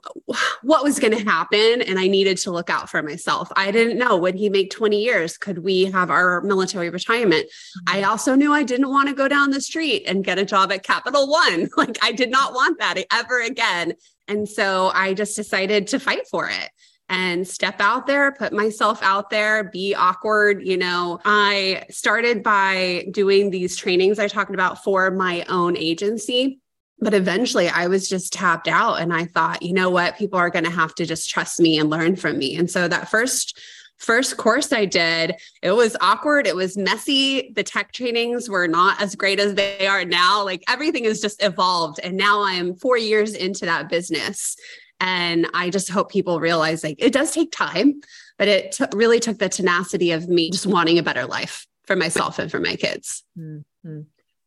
what 0.62 0.84
was 0.84 0.98
going 0.98 1.16
to 1.16 1.22
happen. 1.22 1.82
And 1.82 1.98
I 1.98 2.06
needed 2.06 2.38
to 2.38 2.50
look 2.50 2.70
out 2.70 2.88
for 2.88 3.02
myself. 3.02 3.52
I 3.56 3.70
didn't 3.70 3.98
know 3.98 4.16
would 4.16 4.36
he 4.36 4.48
make 4.48 4.70
20 4.70 5.00
years? 5.02 5.36
Could 5.36 5.58
we 5.58 5.84
have 5.84 6.10
our 6.10 6.40
military 6.40 6.88
retirement? 6.88 7.46
Mm-hmm. 7.46 7.98
I 7.98 8.02
also 8.04 8.34
knew 8.34 8.54
I 8.54 8.62
didn't 8.62 8.88
want 8.88 9.10
to 9.10 9.14
go 9.14 9.28
down 9.28 9.50
the 9.50 9.60
street 9.60 10.04
and 10.06 10.24
get 10.24 10.38
a 10.38 10.46
job 10.46 10.72
at 10.72 10.82
Capital 10.82 11.28
One. 11.28 11.68
Like 11.76 11.98
I 12.02 12.10
did 12.12 12.30
not 12.30 12.54
want 12.54 12.80
that 12.80 13.04
ever 13.12 13.40
again. 13.40 13.94
And 14.26 14.48
so 14.48 14.90
I 14.94 15.14
just 15.14 15.36
decided 15.36 15.86
to 15.88 16.00
fight 16.00 16.26
for 16.28 16.48
it 16.48 16.70
and 17.08 17.46
step 17.46 17.80
out 17.80 18.06
there, 18.06 18.32
put 18.32 18.52
myself 18.52 19.02
out 19.02 19.30
there, 19.30 19.64
be 19.64 19.94
awkward. 19.94 20.66
You 20.66 20.76
know, 20.76 21.20
I 21.24 21.84
started 21.90 22.42
by 22.42 23.06
doing 23.10 23.50
these 23.50 23.76
trainings 23.76 24.18
I 24.18 24.28
talked 24.28 24.52
about 24.52 24.84
for 24.84 25.10
my 25.10 25.44
own 25.48 25.76
agency. 25.76 26.60
But 27.00 27.14
eventually 27.14 27.68
I 27.68 27.86
was 27.86 28.08
just 28.08 28.32
tapped 28.32 28.66
out 28.66 29.00
and 29.00 29.14
I 29.14 29.26
thought, 29.26 29.62
you 29.62 29.72
know 29.72 29.88
what? 29.88 30.18
People 30.18 30.38
are 30.38 30.50
going 30.50 30.64
to 30.64 30.70
have 30.70 30.94
to 30.96 31.06
just 31.06 31.30
trust 31.30 31.60
me 31.60 31.78
and 31.78 31.88
learn 31.88 32.16
from 32.16 32.38
me. 32.38 32.56
And 32.56 32.68
so 32.68 32.88
that 32.88 33.08
first 33.08 33.58
first 33.98 34.36
course 34.36 34.72
I 34.72 34.84
did, 34.84 35.34
it 35.62 35.72
was 35.72 35.96
awkward. 36.00 36.46
It 36.46 36.56
was 36.56 36.76
messy. 36.76 37.52
The 37.54 37.64
tech 37.64 37.92
trainings 37.92 38.48
were 38.48 38.68
not 38.68 39.00
as 39.02 39.14
great 39.14 39.40
as 39.40 39.54
they 39.54 39.86
are 39.86 40.04
now. 40.04 40.44
Like 40.44 40.62
everything 40.68 41.04
has 41.04 41.20
just 41.20 41.42
evolved. 41.42 42.00
And 42.02 42.16
now 42.16 42.42
I'm 42.42 42.76
four 42.76 42.96
years 42.96 43.34
into 43.34 43.66
that 43.66 43.88
business. 43.88 44.56
And 45.00 45.46
I 45.54 45.70
just 45.70 45.90
hope 45.90 46.10
people 46.10 46.40
realize 46.40 46.82
like 46.82 46.96
it 46.98 47.12
does 47.12 47.30
take 47.30 47.52
time, 47.52 48.00
but 48.36 48.48
it 48.48 48.72
t- 48.72 48.84
really 48.94 49.20
took 49.20 49.38
the 49.38 49.48
tenacity 49.48 50.10
of 50.10 50.28
me 50.28 50.50
just 50.50 50.66
wanting 50.66 50.98
a 50.98 51.02
better 51.02 51.24
life 51.26 51.66
for 51.84 51.96
myself 51.96 52.38
and 52.38 52.50
for 52.50 52.60
my 52.60 52.76
kids. 52.76 53.24
Mm-hmm. 53.38 54.00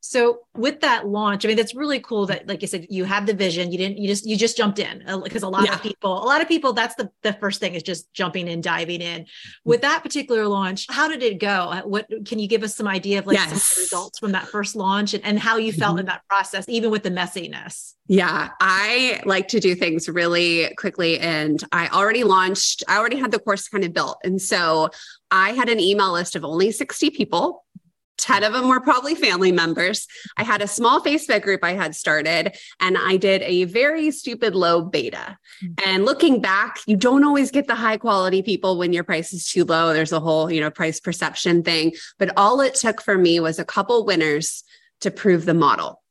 So 0.03 0.39
with 0.56 0.81
that 0.81 1.07
launch, 1.07 1.45
I 1.45 1.48
mean, 1.48 1.57
that's 1.57 1.75
really 1.75 2.00
cool 2.00 2.25
that, 2.25 2.48
like 2.48 2.63
you 2.63 2.68
said, 2.68 2.88
you 2.89 3.06
had 3.06 3.27
the 3.27 3.36
vision. 3.36 3.71
You 3.71 3.77
didn't, 3.77 4.00
you 4.00 4.07
just, 4.07 4.25
you 4.25 4.36
just 4.36 4.57
jumped 4.57 4.80
in 4.80 5.03
because 5.24 5.44
uh, 5.44 5.48
a 5.48 5.50
lot 5.50 5.65
yeah. 5.65 5.75
of 5.75 5.83
people, 5.83 6.12
a 6.12 6.25
lot 6.25 6.42
of 6.42 6.48
people, 6.48 6.74
that's 6.74 6.95
the, 6.95 7.12
the 7.21 7.33
first 7.33 7.59
thing 7.59 7.75
is 7.75 7.83
just 7.83 8.12
jumping 8.12 8.48
in, 8.48 8.62
diving 8.62 9.01
in. 9.01 9.27
With 9.63 9.81
that 9.81 10.01
particular 10.01 10.48
launch, 10.48 10.88
how 10.89 11.07
did 11.07 11.21
it 11.21 11.39
go? 11.39 11.81
What 11.86 12.07
can 12.25 12.39
you 12.39 12.48
give 12.48 12.63
us 12.63 12.75
some 12.75 12.88
idea 12.88 13.19
of 13.19 13.27
like 13.27 13.38
yes. 13.38 13.63
some 13.63 13.81
results 13.83 14.18
from 14.18 14.31
that 14.31 14.48
first 14.48 14.75
launch 14.75 15.13
and, 15.13 15.24
and 15.24 15.38
how 15.38 15.57
you 15.57 15.71
felt 15.71 15.92
mm-hmm. 15.92 16.00
in 16.00 16.06
that 16.07 16.27
process, 16.27 16.65
even 16.68 16.89
with 16.89 17.04
the 17.04 17.12
messiness? 17.12 17.94
Yeah, 18.07 18.50
I 18.59 19.21
like 19.24 19.47
to 19.50 19.59
do 19.59 19.75
things 19.75 20.09
really 20.09 20.74
quickly. 20.77 21.19
And 21.19 21.63
I 21.71 21.88
already 21.89 22.24
launched, 22.24 22.83
I 22.88 22.97
already 22.97 23.18
had 23.18 23.31
the 23.31 23.39
course 23.39 23.69
kind 23.69 23.83
of 23.83 23.94
built. 23.94 24.18
And 24.24 24.42
so 24.42 24.89
I 25.30 25.51
had 25.51 25.69
an 25.69 25.80
email 25.80 26.12
list 26.12 26.36
of 26.36 26.44
only 26.44 26.71
60 26.71 27.12
people 27.12 27.63
10 28.21 28.44
of 28.44 28.53
them 28.53 28.69
were 28.69 28.79
probably 28.79 29.15
family 29.15 29.51
members. 29.51 30.07
I 30.38 30.44
had 30.44 30.62
a 30.62 30.68
small 30.68 31.01
Facebook 31.01 31.41
group 31.41 31.63
I 31.63 31.73
had 31.73 31.95
started, 31.95 32.56
and 32.79 32.97
I 32.97 33.18
did 33.18 33.41
a 33.41 33.65
very 33.65 34.12
stupid 34.12 34.56
low 34.56 34.81
beta. 34.81 35.38
Mm-hmm. 35.63 35.89
And 35.89 36.06
looking 36.06 36.40
back, 36.40 36.80
you 36.85 36.95
don't 36.95 37.23
always 37.23 37.51
get 37.51 37.68
the 37.68 37.75
high 37.75 37.97
quality 37.97 38.42
people 38.42 38.78
when 38.78 38.94
your 38.94 39.04
price 39.04 39.33
is 39.33 39.47
too 39.47 39.66
low. 39.66 39.94
There's 39.94 40.13
a 40.13 40.19
whole, 40.19 40.51
you 40.51 40.61
know, 40.61 40.71
price 40.71 40.99
perception 40.99 41.63
thing. 41.63 41.94
But 42.18 42.31
all 42.37 42.61
it 42.61 42.75
took 42.75 43.01
for 43.01 43.18
me 43.18 43.40
was 43.40 43.59
a 43.59 43.66
couple 43.66 44.06
winners 44.06 44.63
to 45.01 45.11
prove 45.11 45.45
the 45.45 45.54
model 45.54 46.01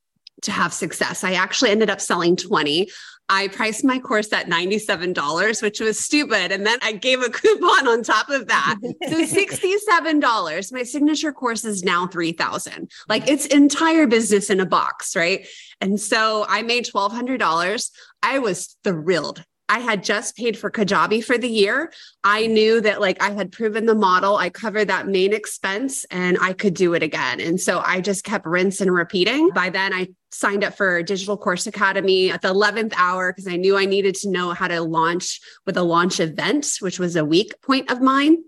to 0.43 0.51
have 0.51 0.73
success. 0.73 1.23
I 1.23 1.33
actually 1.33 1.71
ended 1.71 1.89
up 1.89 2.01
selling 2.01 2.35
20. 2.35 2.89
I 3.33 3.47
priced 3.47 3.85
my 3.85 3.97
course 3.97 4.33
at 4.33 4.47
$97, 4.47 5.61
which 5.61 5.79
was 5.79 5.97
stupid. 5.97 6.51
And 6.51 6.67
then 6.67 6.77
I 6.81 6.91
gave 6.91 7.21
a 7.21 7.29
coupon 7.29 7.87
on 7.87 8.03
top 8.03 8.29
of 8.29 8.47
that. 8.47 8.75
So 8.81 8.89
$67. 9.07 10.73
My 10.73 10.83
signature 10.83 11.31
course 11.31 11.63
is 11.63 11.81
now 11.81 12.07
3000 12.07 12.91
Like 13.07 13.29
it's 13.29 13.45
entire 13.45 14.05
business 14.05 14.49
in 14.49 14.59
a 14.59 14.65
box, 14.65 15.15
right? 15.15 15.47
And 15.79 15.97
so 15.97 16.45
I 16.49 16.61
made 16.61 16.85
$1,200. 16.85 17.89
I 18.21 18.39
was 18.39 18.75
thrilled. 18.83 19.45
I 19.71 19.79
had 19.79 20.03
just 20.03 20.35
paid 20.35 20.59
for 20.59 20.69
Kajabi 20.69 21.23
for 21.23 21.37
the 21.37 21.47
year. 21.47 21.93
I 22.25 22.45
knew 22.45 22.81
that 22.81 22.99
like 22.99 23.23
I 23.23 23.31
had 23.31 23.53
proven 23.53 23.85
the 23.85 23.95
model, 23.95 24.35
I 24.35 24.49
covered 24.49 24.89
that 24.89 25.07
main 25.07 25.31
expense 25.31 26.03
and 26.11 26.37
I 26.41 26.51
could 26.51 26.73
do 26.73 26.93
it 26.93 27.01
again. 27.01 27.39
And 27.39 27.59
so 27.59 27.79
I 27.79 28.01
just 28.01 28.25
kept 28.25 28.45
rinse 28.45 28.81
and 28.81 28.93
repeating. 28.93 29.49
By 29.51 29.69
then 29.69 29.93
I 29.93 30.09
signed 30.29 30.65
up 30.65 30.75
for 30.75 31.01
Digital 31.03 31.37
Course 31.37 31.67
Academy 31.67 32.29
at 32.31 32.41
the 32.41 32.49
11th 32.49 32.93
hour 32.97 33.31
because 33.31 33.47
I 33.47 33.55
knew 33.55 33.77
I 33.77 33.85
needed 33.85 34.15
to 34.15 34.29
know 34.29 34.51
how 34.51 34.67
to 34.67 34.81
launch 34.81 35.39
with 35.65 35.77
a 35.77 35.83
launch 35.83 36.19
event, 36.19 36.67
which 36.81 36.99
was 36.99 37.15
a 37.15 37.23
weak 37.23 37.53
point 37.61 37.89
of 37.89 38.01
mine. 38.01 38.43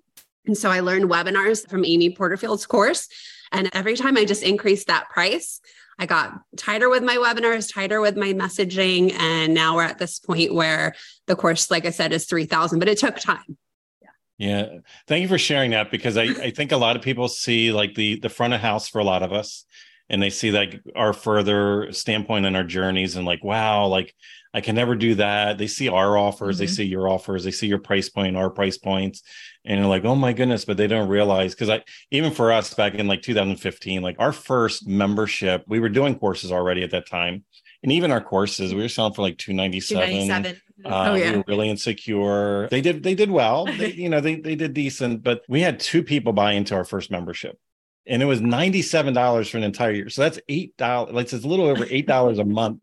And 0.46 0.58
so 0.58 0.70
I 0.70 0.82
learned 0.82 1.10
webinars 1.10 1.66
from 1.70 1.86
Amy 1.86 2.10
Porterfield's 2.10 2.66
course. 2.66 3.08
And 3.54 3.70
every 3.72 3.96
time 3.96 4.18
I 4.18 4.26
just 4.26 4.44
increased 4.44 4.88
that 4.88 5.10
price, 5.10 5.62
I 6.00 6.06
got 6.06 6.42
tighter 6.58 6.90
with 6.90 7.04
my 7.04 7.18
webinars, 7.18 7.74
tighter 7.74 8.02
with 8.02 8.18
my 8.18 8.34
messaging. 8.34 9.14
And 9.14 9.54
now 9.54 9.76
we're 9.76 9.84
at 9.84 10.00
this 10.00 10.20
point 10.20 10.54
where 10.54 10.96
the 11.28 11.36
course, 11.36 11.70
like 11.70 11.86
I 11.86 11.92
said, 11.92 12.14
is 12.14 12.26
3000, 12.26 12.80
but 12.80 12.88
it 12.88 12.98
took 12.98 13.18
time. 13.18 13.58
Yeah. 14.02 14.10
yeah. 14.38 14.78
Thank 15.08 15.22
you 15.22 15.28
for 15.28 15.38
sharing 15.38 15.72
that 15.72 15.92
because 15.92 16.18
I, 16.18 16.24
I 16.24 16.52
think 16.52 16.72
a 16.72 16.78
lot 16.78 16.96
of 16.96 17.02
people 17.02 17.28
see 17.28 17.72
like 17.72 17.96
the 17.96 18.20
the 18.20 18.30
front 18.30 18.54
of 18.54 18.62
house 18.62 18.88
for 18.90 19.00
a 19.00 19.04
lot 19.04 19.24
of 19.24 19.32
us 19.32 19.66
and 20.10 20.22
they 20.22 20.30
see 20.30 20.52
like 20.52 20.82
our 20.96 21.14
further 21.14 21.92
standpoint 21.92 22.46
in 22.46 22.56
our 22.56 22.64
journeys 22.64 23.16
and 23.16 23.26
like, 23.26 23.44
wow, 23.44 23.88
like 23.88 24.14
I 24.54 24.62
can 24.62 24.76
never 24.76 24.96
do 24.96 25.16
that. 25.16 25.58
They 25.58 25.68
see 25.68 25.90
our 25.90 26.18
offers, 26.18 26.56
mm-hmm. 26.56 26.64
they 26.64 26.68
see 26.68 26.84
your 26.86 27.10
offers, 27.10 27.44
they 27.44 27.52
see 27.52 27.68
your 27.68 27.80
price 27.80 28.10
point, 28.10 28.38
our 28.38 28.52
price 28.52 28.78
points, 28.78 29.24
and 29.66 29.80
you're 29.80 29.90
like, 29.90 30.06
oh 30.06 30.16
my 30.16 30.34
goodness, 30.34 30.66
but 30.66 30.78
they 30.78 30.88
don't 30.88 31.10
realize 31.10 31.56
because 31.56 31.70
I 31.70 31.84
even 32.12 32.32
for 32.32 32.52
us 32.52 32.74
back 32.74 32.94
in 32.94 33.08
like 33.08 33.24
2015, 33.24 34.02
like 34.02 34.18
our 34.20 34.32
first 34.32 34.88
membership, 34.88 35.64
we 35.68 35.80
were 35.80 35.90
doing 35.90 36.20
courses 36.20 36.52
already 36.52 36.84
at 36.84 36.92
that 36.92 37.08
time. 37.08 37.46
and 37.82 37.92
even 37.92 38.12
our 38.12 38.22
courses, 38.22 38.74
we 38.74 38.82
were 38.82 38.90
selling 38.90 39.14
for 39.14 39.24
like 39.24 39.38
297. 39.38 40.08
297. 40.08 40.62
Uh, 40.86 41.10
oh, 41.10 41.16
yeah. 41.16 41.32
We 41.32 41.38
were 41.38 41.44
really 41.48 41.70
insecure. 41.70 42.68
They 42.70 42.82
did 42.82 43.02
they 43.02 43.16
did 43.16 43.32
well. 43.32 43.66
They, 43.78 43.92
you 43.94 44.10
know, 44.10 44.22
they 44.22 44.36
they 44.36 44.56
did 44.56 44.74
decent, 44.74 45.24
but 45.24 45.42
we 45.50 45.62
had 45.62 45.80
two 45.80 46.04
people 46.04 46.32
buy 46.32 46.54
into 46.54 46.76
our 46.76 46.86
first 46.86 47.10
membership. 47.10 47.58
And 48.06 48.22
it 48.22 48.26
was 48.26 48.42
$97 48.42 49.50
for 49.50 49.58
an 49.58 49.64
entire 49.64 49.92
year. 49.92 50.10
So 50.10 50.24
that's 50.24 50.38
eight 50.50 50.76
dollars, 50.76 51.14
like 51.14 51.32
it's 51.32 51.46
a 51.46 51.48
little 51.48 51.68
over 51.68 51.88
eight 51.90 52.06
dollars 52.06 52.38
a 52.38 52.44
month 52.44 52.82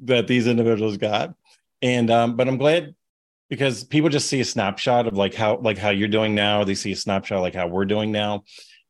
that 0.00 0.26
these 0.26 0.46
individuals 0.46 0.96
got. 0.96 1.34
And 1.82 2.10
um, 2.10 2.36
but 2.36 2.48
I'm 2.48 2.58
glad 2.58 2.94
because 3.48 3.84
people 3.84 4.08
just 4.08 4.28
see 4.28 4.40
a 4.40 4.44
snapshot 4.44 5.06
of 5.06 5.14
like 5.14 5.34
how 5.34 5.58
like 5.58 5.78
how 5.78 5.90
you're 5.90 6.08
doing 6.08 6.34
now. 6.34 6.64
They 6.64 6.74
see 6.74 6.92
a 6.92 6.96
snapshot 6.96 7.42
like 7.42 7.54
how 7.54 7.66
we're 7.66 7.84
doing 7.84 8.12
now 8.12 8.44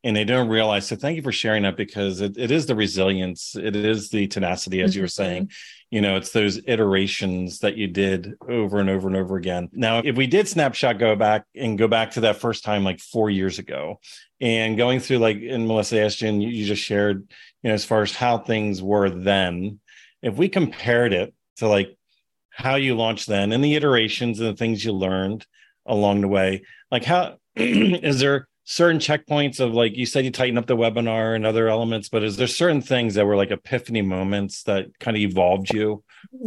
and 0.07 0.17
they 0.17 0.25
don't 0.25 0.49
realize. 0.49 0.87
So 0.87 0.95
thank 0.95 1.17
you 1.17 1.23
for 1.23 1.33
sharing 1.33 1.65
that 1.65 1.77
because 1.77 2.21
it, 2.21 2.39
it 2.39 2.53
is 2.53 2.67
the 2.67 2.77
resilience, 2.77 3.57
it 3.57 3.75
is 3.75 4.09
the 4.09 4.29
tenacity, 4.29 4.81
as 4.81 4.91
mm-hmm. 4.91 4.99
you 4.99 5.03
were 5.03 5.09
saying. 5.09 5.51
You 5.91 6.01
know, 6.01 6.15
it's 6.15 6.31
those 6.31 6.61
iterations 6.65 7.59
that 7.59 7.77
you 7.77 7.89
did 7.89 8.35
over 8.49 8.79
and 8.79 8.89
over 8.89 9.09
and 9.09 9.17
over 9.17 9.37
again. 9.37 9.69
Now, 9.73 9.99
if 10.05 10.15
we 10.15 10.29
did 10.29 10.47
snapshot 10.47 11.01
go 11.01 11.17
back 11.17 11.45
and 11.57 11.77
go 11.77 11.89
back 11.89 12.13
to 12.13 12.21
that 12.21 12.37
first 12.37 12.63
time 12.63 12.85
like 12.85 13.01
four 13.01 13.31
years 13.31 13.59
ago, 13.59 13.99
and 14.41 14.77
going 14.77 15.01
through 15.01 15.19
like 15.19 15.39
and 15.43 15.67
Melissa 15.67 16.01
Ashton, 16.01 16.41
you, 16.41 16.51
you 16.51 16.67
just 16.67 16.83
shared, 16.83 17.27
you 17.63 17.69
know, 17.69 17.75
as 17.75 17.85
far 17.85 18.03
as 18.03 18.15
how 18.15 18.39
things 18.39 18.81
were 18.81 19.11
then. 19.11 19.81
If 20.23 20.35
we 20.35 20.49
compared 20.49 21.13
it 21.13 21.35
to 21.57 21.69
like 21.69 21.97
how 22.51 22.77
you 22.77 22.97
launched 22.97 23.27
then 23.27 23.53
and 23.53 23.63
the 23.63 23.75
iterations 23.75 24.41
and 24.41 24.49
the 24.49 24.57
things 24.57 24.85
you 24.85 24.93
learned 24.93 25.47
along 25.85 26.23
the 26.23 26.29
way, 26.29 26.63
like 26.91 27.05
how 27.05 27.37
is 27.57 28.21
there 28.21 28.49
certain 28.65 28.99
checkpoints 28.99 29.61
of 29.61 29.73
like 29.73 29.97
you 29.97 30.05
said 30.05 30.25
you 30.25 30.31
tighten 30.31 30.59
up 30.59 30.67
the 30.67 30.77
webinar 30.77 31.37
and 31.37 31.47
other 31.47 31.69
elements 31.69 32.09
but 32.09 32.25
is 32.25 32.37
there 32.37 32.49
certain 32.49 32.83
things 32.83 33.15
that 33.15 33.25
were 33.25 33.37
like 33.37 33.53
epiphany 33.53 34.03
moments 34.03 34.65
that 34.65 34.87
kind 34.99 35.17
of 35.17 35.21
evolved 35.21 35.73
you 35.73 36.03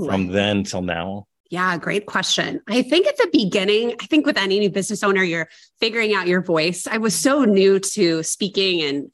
from 0.05 0.27
then 0.27 0.61
till 0.65 0.81
now 0.81 1.25
yeah, 1.49 1.77
great 1.77 2.05
question. 2.05 2.61
I 2.67 2.83
think 2.83 3.07
at 3.07 3.17
the 3.17 3.27
beginning, 3.33 3.95
I 3.99 4.05
think 4.05 4.25
with 4.25 4.37
any 4.37 4.59
new 4.59 4.69
business 4.69 5.03
owner, 5.03 5.23
you're 5.23 5.49
figuring 5.79 6.13
out 6.13 6.27
your 6.27 6.43
voice. 6.43 6.85
I 6.85 6.99
was 6.99 7.15
so 7.15 7.43
new 7.43 7.79
to 7.79 8.21
speaking 8.21 8.83
and 8.83 9.11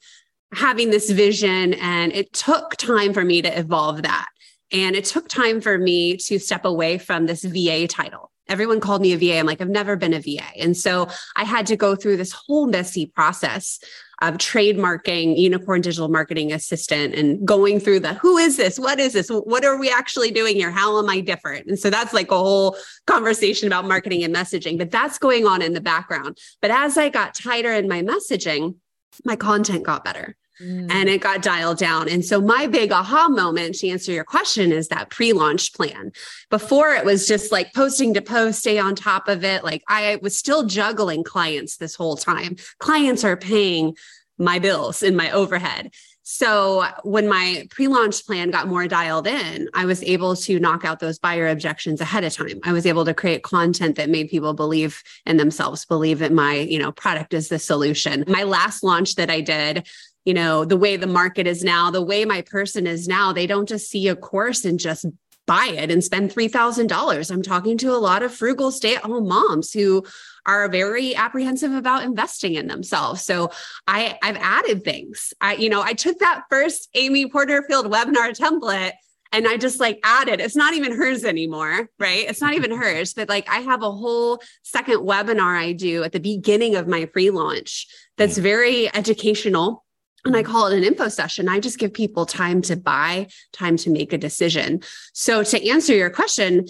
having 0.52 0.90
this 0.90 1.10
vision, 1.10 1.74
and 1.74 2.12
it 2.12 2.34
took 2.34 2.76
time 2.76 3.14
for 3.14 3.24
me 3.24 3.40
to 3.40 3.58
evolve 3.58 4.02
that. 4.02 4.26
And 4.72 4.96
it 4.96 5.04
took 5.04 5.28
time 5.28 5.60
for 5.60 5.78
me 5.78 6.16
to 6.16 6.38
step 6.38 6.64
away 6.64 6.98
from 6.98 7.26
this 7.26 7.44
VA 7.44 7.86
title 7.86 8.30
everyone 8.48 8.80
called 8.80 9.02
me 9.02 9.12
a 9.12 9.18
VA. 9.18 9.38
I'm 9.38 9.46
like, 9.46 9.60
I've 9.60 9.68
never 9.68 9.96
been 9.96 10.14
a 10.14 10.20
VA. 10.20 10.44
And 10.58 10.76
so 10.76 11.08
I 11.34 11.44
had 11.44 11.66
to 11.66 11.76
go 11.76 11.96
through 11.96 12.16
this 12.16 12.32
whole 12.32 12.66
messy 12.66 13.06
process 13.06 13.80
of 14.22 14.34
trademarking 14.38 15.36
unicorn 15.36 15.82
digital 15.82 16.08
marketing 16.08 16.52
assistant 16.52 17.14
and 17.14 17.46
going 17.46 17.78
through 17.78 18.00
the 18.00 18.14
who 18.14 18.38
is 18.38 18.56
this? 18.56 18.78
What 18.78 18.98
is 18.98 19.12
this? 19.12 19.28
What 19.28 19.64
are 19.64 19.78
we 19.78 19.90
actually 19.90 20.30
doing 20.30 20.56
here? 20.56 20.70
How 20.70 20.98
am 20.98 21.08
I 21.10 21.20
different? 21.20 21.66
And 21.66 21.78
so 21.78 21.90
that's 21.90 22.14
like 22.14 22.30
a 22.30 22.38
whole 22.38 22.76
conversation 23.06 23.66
about 23.66 23.84
marketing 23.84 24.24
and 24.24 24.34
messaging, 24.34 24.78
but 24.78 24.90
that's 24.90 25.18
going 25.18 25.46
on 25.46 25.60
in 25.60 25.74
the 25.74 25.82
background. 25.82 26.38
But 26.62 26.70
as 26.70 26.96
I 26.96 27.10
got 27.10 27.34
tighter 27.34 27.72
in 27.72 27.88
my 27.88 28.00
messaging, 28.02 28.76
my 29.24 29.36
content 29.36 29.84
got 29.84 30.04
better. 30.04 30.34
Mm. 30.62 30.90
and 30.90 31.08
it 31.10 31.20
got 31.20 31.42
dialed 31.42 31.76
down. 31.76 32.08
And 32.08 32.24
so 32.24 32.40
my 32.40 32.66
big 32.66 32.90
aha 32.90 33.28
moment 33.28 33.74
to 33.76 33.88
answer 33.90 34.10
your 34.10 34.24
question 34.24 34.72
is 34.72 34.88
that 34.88 35.10
pre-launch 35.10 35.74
plan. 35.74 36.12
Before 36.48 36.92
it 36.92 37.04
was 37.04 37.28
just 37.28 37.52
like 37.52 37.74
posting 37.74 38.14
to 38.14 38.22
post, 38.22 38.60
stay 38.60 38.78
on 38.78 38.94
top 38.94 39.28
of 39.28 39.44
it. 39.44 39.64
Like 39.64 39.82
I 39.86 40.18
was 40.22 40.34
still 40.34 40.64
juggling 40.64 41.24
clients 41.24 41.76
this 41.76 41.94
whole 41.94 42.16
time. 42.16 42.56
Clients 42.78 43.22
are 43.22 43.36
paying 43.36 43.96
my 44.38 44.58
bills 44.58 45.02
and 45.02 45.14
my 45.14 45.30
overhead. 45.30 45.90
So 46.22 46.84
when 47.04 47.28
my 47.28 47.68
pre-launch 47.70 48.26
plan 48.26 48.50
got 48.50 48.66
more 48.66 48.88
dialed 48.88 49.28
in, 49.28 49.68
I 49.74 49.84
was 49.84 50.02
able 50.02 50.34
to 50.36 50.58
knock 50.58 50.84
out 50.84 50.98
those 50.98 51.20
buyer 51.20 51.46
objections 51.48 52.00
ahead 52.00 52.24
of 52.24 52.32
time. 52.32 52.60
I 52.64 52.72
was 52.72 52.84
able 52.84 53.04
to 53.04 53.14
create 53.14 53.44
content 53.44 53.94
that 53.96 54.10
made 54.10 54.28
people 54.28 54.52
believe 54.52 55.02
in 55.24 55.36
themselves, 55.36 55.84
believe 55.84 56.18
that 56.18 56.32
my, 56.32 56.54
you 56.54 56.80
know, 56.80 56.90
product 56.90 57.32
is 57.32 57.48
the 57.48 57.60
solution. 57.60 58.24
My 58.26 58.42
last 58.42 58.82
launch 58.82 59.14
that 59.14 59.30
I 59.30 59.40
did, 59.40 59.86
you 60.26 60.34
know, 60.34 60.64
the 60.64 60.76
way 60.76 60.96
the 60.96 61.06
market 61.06 61.46
is 61.46 61.64
now, 61.64 61.90
the 61.90 62.02
way 62.02 62.24
my 62.24 62.42
person 62.42 62.86
is 62.86 63.08
now, 63.08 63.32
they 63.32 63.46
don't 63.46 63.68
just 63.68 63.88
see 63.88 64.08
a 64.08 64.16
course 64.16 64.64
and 64.64 64.78
just 64.78 65.06
buy 65.46 65.70
it 65.72 65.92
and 65.92 66.02
spend 66.02 66.32
$3,000. 66.32 67.30
I'm 67.30 67.42
talking 67.42 67.78
to 67.78 67.92
a 67.92 67.96
lot 67.96 68.24
of 68.24 68.34
frugal 68.34 68.72
stay 68.72 68.96
at 68.96 69.04
home 69.04 69.28
moms 69.28 69.72
who 69.72 70.04
are 70.44 70.68
very 70.68 71.14
apprehensive 71.14 71.72
about 71.72 72.02
investing 72.02 72.56
in 72.56 72.66
themselves. 72.66 73.22
So 73.22 73.52
I, 73.86 74.18
I've 74.20 74.36
added 74.36 74.82
things. 74.82 75.32
I, 75.40 75.54
you 75.54 75.68
know, 75.68 75.82
I 75.82 75.92
took 75.92 76.18
that 76.18 76.42
first 76.50 76.88
Amy 76.94 77.28
Porterfield 77.30 77.86
webinar 77.86 78.36
template 78.36 78.92
and 79.32 79.46
I 79.46 79.56
just 79.56 79.78
like 79.78 80.00
added, 80.02 80.40
it's 80.40 80.56
not 80.56 80.74
even 80.74 80.92
hers 80.92 81.24
anymore, 81.24 81.88
right? 82.00 82.28
It's 82.28 82.40
not 82.40 82.54
even 82.54 82.72
hers, 82.72 83.14
but 83.14 83.28
like 83.28 83.48
I 83.48 83.58
have 83.58 83.82
a 83.82 83.90
whole 83.92 84.40
second 84.64 84.98
webinar 85.06 85.56
I 85.56 85.72
do 85.72 86.02
at 86.02 86.12
the 86.12 86.20
beginning 86.20 86.74
of 86.74 86.88
my 86.88 87.04
pre 87.04 87.30
launch 87.30 87.86
that's 88.16 88.38
mm. 88.38 88.42
very 88.42 88.92
educational 88.94 89.84
and 90.26 90.36
I 90.36 90.42
call 90.42 90.66
it 90.66 90.76
an 90.76 90.84
info 90.84 91.08
session. 91.08 91.48
I 91.48 91.60
just 91.60 91.78
give 91.78 91.92
people 91.92 92.26
time 92.26 92.62
to 92.62 92.76
buy, 92.76 93.28
time 93.52 93.76
to 93.78 93.90
make 93.90 94.12
a 94.12 94.18
decision. 94.18 94.80
So, 95.12 95.42
to 95.42 95.68
answer 95.68 95.94
your 95.94 96.10
question, 96.10 96.66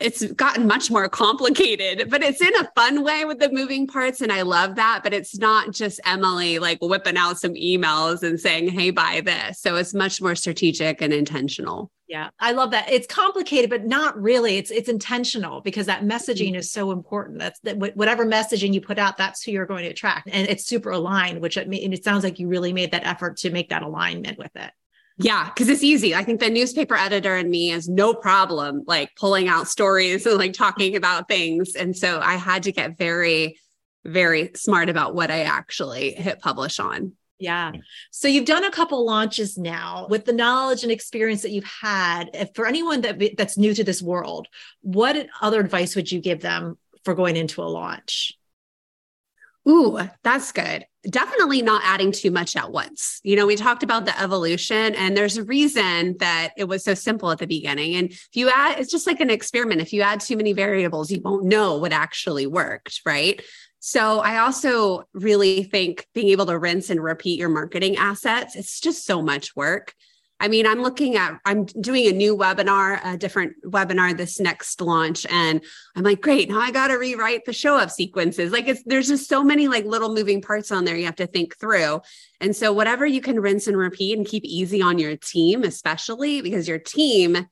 it's 0.00 0.24
gotten 0.32 0.66
much 0.66 0.90
more 0.90 1.08
complicated, 1.08 2.10
but 2.10 2.22
it's 2.22 2.40
in 2.40 2.54
a 2.56 2.70
fun 2.74 3.04
way 3.04 3.24
with 3.24 3.38
the 3.38 3.50
moving 3.50 3.86
parts. 3.86 4.20
And 4.20 4.32
I 4.32 4.42
love 4.42 4.74
that. 4.74 5.00
But 5.02 5.14
it's 5.14 5.38
not 5.38 5.72
just 5.72 6.00
Emily 6.04 6.58
like 6.58 6.78
whipping 6.80 7.16
out 7.16 7.38
some 7.38 7.54
emails 7.54 8.22
and 8.22 8.38
saying, 8.38 8.68
hey, 8.68 8.90
buy 8.90 9.22
this. 9.24 9.60
So 9.60 9.76
it's 9.76 9.94
much 9.94 10.20
more 10.20 10.34
strategic 10.34 11.00
and 11.00 11.12
intentional. 11.12 11.90
Yeah, 12.06 12.28
I 12.38 12.52
love 12.52 12.72
that. 12.72 12.90
It's 12.90 13.06
complicated, 13.06 13.70
but 13.70 13.86
not 13.86 14.20
really. 14.20 14.58
It's 14.58 14.70
it's 14.70 14.90
intentional 14.90 15.62
because 15.62 15.86
that 15.86 16.02
messaging 16.02 16.48
mm-hmm. 16.48 16.56
is 16.56 16.70
so 16.70 16.90
important. 16.90 17.38
That's 17.38 17.58
that 17.60 17.78
whatever 17.96 18.26
messaging 18.26 18.74
you 18.74 18.82
put 18.82 18.98
out, 18.98 19.16
that's 19.16 19.42
who 19.42 19.52
you're 19.52 19.64
going 19.64 19.84
to 19.84 19.90
attract, 19.90 20.28
and 20.30 20.46
it's 20.46 20.66
super 20.66 20.90
aligned. 20.90 21.40
Which 21.40 21.56
it, 21.56 21.66
it 21.72 22.04
sounds 22.04 22.22
like 22.22 22.38
you 22.38 22.46
really 22.46 22.74
made 22.74 22.92
that 22.92 23.06
effort 23.06 23.38
to 23.38 23.50
make 23.50 23.70
that 23.70 23.82
alignment 23.82 24.38
with 24.38 24.54
it. 24.54 24.70
Yeah, 25.16 25.44
because 25.46 25.68
it's 25.68 25.84
easy. 25.84 26.14
I 26.14 26.24
think 26.24 26.40
the 26.40 26.50
newspaper 26.50 26.96
editor 26.96 27.36
and 27.36 27.48
me 27.48 27.70
is 27.70 27.88
no 27.88 28.14
problem 28.14 28.82
like 28.86 29.14
pulling 29.16 29.46
out 29.46 29.68
stories 29.68 30.26
and 30.26 30.38
like 30.38 30.52
talking 30.52 30.96
about 30.96 31.28
things. 31.28 31.76
And 31.76 31.96
so 31.96 32.20
I 32.20 32.34
had 32.34 32.64
to 32.64 32.72
get 32.72 32.98
very, 32.98 33.58
very 34.04 34.50
smart 34.56 34.88
about 34.88 35.14
what 35.14 35.30
I 35.30 35.42
actually 35.42 36.12
hit 36.12 36.40
publish 36.40 36.80
on. 36.80 37.12
Yeah. 37.38 37.72
So 38.10 38.26
you've 38.26 38.44
done 38.44 38.64
a 38.64 38.70
couple 38.70 39.04
launches 39.04 39.56
now 39.58 40.06
with 40.08 40.24
the 40.24 40.32
knowledge 40.32 40.82
and 40.82 40.90
experience 40.90 41.42
that 41.42 41.50
you've 41.50 41.64
had. 41.64 42.30
If 42.34 42.54
for 42.54 42.66
anyone 42.66 43.02
that 43.02 43.36
that's 43.36 43.58
new 43.58 43.74
to 43.74 43.84
this 43.84 44.00
world, 44.02 44.48
what 44.80 45.28
other 45.40 45.60
advice 45.60 45.94
would 45.94 46.10
you 46.10 46.20
give 46.20 46.40
them 46.40 46.78
for 47.04 47.14
going 47.14 47.36
into 47.36 47.62
a 47.62 47.64
launch? 47.64 48.32
Ooh, 49.66 49.98
that's 50.22 50.52
good. 50.52 50.84
Definitely 51.08 51.62
not 51.62 51.82
adding 51.84 52.12
too 52.12 52.30
much 52.30 52.54
at 52.54 52.70
once. 52.70 53.20
You 53.24 53.36
know, 53.36 53.46
we 53.46 53.56
talked 53.56 53.82
about 53.82 54.04
the 54.04 54.20
evolution, 54.20 54.94
and 54.94 55.16
there's 55.16 55.38
a 55.38 55.44
reason 55.44 56.16
that 56.18 56.52
it 56.56 56.64
was 56.64 56.84
so 56.84 56.94
simple 56.94 57.30
at 57.30 57.38
the 57.38 57.46
beginning. 57.46 57.94
And 57.94 58.10
if 58.10 58.28
you 58.34 58.50
add, 58.50 58.78
it's 58.78 58.90
just 58.90 59.06
like 59.06 59.20
an 59.20 59.30
experiment. 59.30 59.80
If 59.80 59.92
you 59.92 60.02
add 60.02 60.20
too 60.20 60.36
many 60.36 60.52
variables, 60.52 61.10
you 61.10 61.20
won't 61.22 61.44
know 61.44 61.78
what 61.78 61.92
actually 61.92 62.46
worked, 62.46 63.00
right? 63.06 63.42
So 63.80 64.20
I 64.20 64.38
also 64.38 65.04
really 65.12 65.64
think 65.64 66.06
being 66.14 66.28
able 66.28 66.46
to 66.46 66.58
rinse 66.58 66.88
and 66.88 67.02
repeat 67.02 67.38
your 67.38 67.50
marketing 67.50 67.96
assets, 67.96 68.56
it's 68.56 68.80
just 68.80 69.04
so 69.04 69.22
much 69.22 69.54
work. 69.56 69.94
I 70.40 70.48
mean, 70.48 70.66
I'm 70.66 70.82
looking 70.82 71.16
at, 71.16 71.38
I'm 71.44 71.64
doing 71.64 72.06
a 72.06 72.12
new 72.12 72.36
webinar, 72.36 73.00
a 73.04 73.16
different 73.16 73.54
webinar 73.64 74.16
this 74.16 74.40
next 74.40 74.80
launch. 74.80 75.24
And 75.30 75.62
I'm 75.94 76.02
like, 76.02 76.20
great, 76.20 76.48
now 76.48 76.58
I 76.58 76.70
got 76.70 76.88
to 76.88 76.98
rewrite 76.98 77.44
the 77.44 77.52
show 77.52 77.76
up 77.76 77.90
sequences. 77.90 78.52
Like 78.52 78.66
it's, 78.66 78.82
there's 78.84 79.08
just 79.08 79.28
so 79.28 79.44
many 79.44 79.68
like 79.68 79.84
little 79.84 80.12
moving 80.12 80.42
parts 80.42 80.72
on 80.72 80.84
there 80.84 80.96
you 80.96 81.06
have 81.06 81.16
to 81.16 81.26
think 81.26 81.56
through. 81.56 82.00
And 82.40 82.54
so 82.54 82.72
whatever 82.72 83.06
you 83.06 83.20
can 83.20 83.38
rinse 83.40 83.68
and 83.68 83.76
repeat 83.76 84.18
and 84.18 84.26
keep 84.26 84.44
easy 84.44 84.82
on 84.82 84.98
your 84.98 85.16
team, 85.16 85.62
especially 85.62 86.42
because 86.42 86.66
your 86.66 86.80
team, 86.80 87.46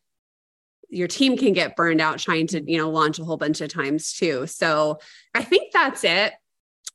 your 0.90 1.08
team 1.08 1.38
can 1.38 1.52
get 1.52 1.76
burned 1.76 2.00
out 2.00 2.18
trying 2.18 2.48
to, 2.48 2.62
you 2.70 2.78
know, 2.78 2.90
launch 2.90 3.18
a 3.18 3.24
whole 3.24 3.38
bunch 3.38 3.60
of 3.60 3.72
times 3.72 4.12
too. 4.12 4.46
So 4.48 4.98
I 5.34 5.44
think 5.44 5.72
that's 5.72 6.04
it. 6.04 6.34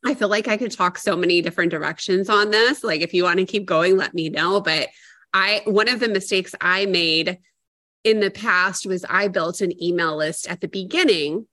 I 0.04 0.14
feel 0.14 0.28
like 0.28 0.46
I 0.46 0.56
could 0.56 0.70
talk 0.70 0.98
so 0.98 1.16
many 1.16 1.42
different 1.42 1.72
directions 1.72 2.28
on 2.28 2.50
this. 2.50 2.84
Like 2.84 3.00
if 3.00 3.12
you 3.14 3.24
want 3.24 3.38
to 3.40 3.46
keep 3.46 3.66
going, 3.66 3.96
let 3.96 4.14
me 4.14 4.28
know. 4.28 4.60
But 4.60 4.88
I 5.32 5.62
one 5.64 5.88
of 5.88 6.00
the 6.00 6.08
mistakes 6.08 6.54
I 6.60 6.86
made 6.86 7.38
in 8.04 8.20
the 8.20 8.30
past 8.30 8.86
was 8.86 9.04
I 9.08 9.28
built 9.28 9.60
an 9.60 9.82
email 9.82 10.16
list 10.16 10.48
at 10.48 10.60
the 10.60 10.68
beginning 10.68 11.46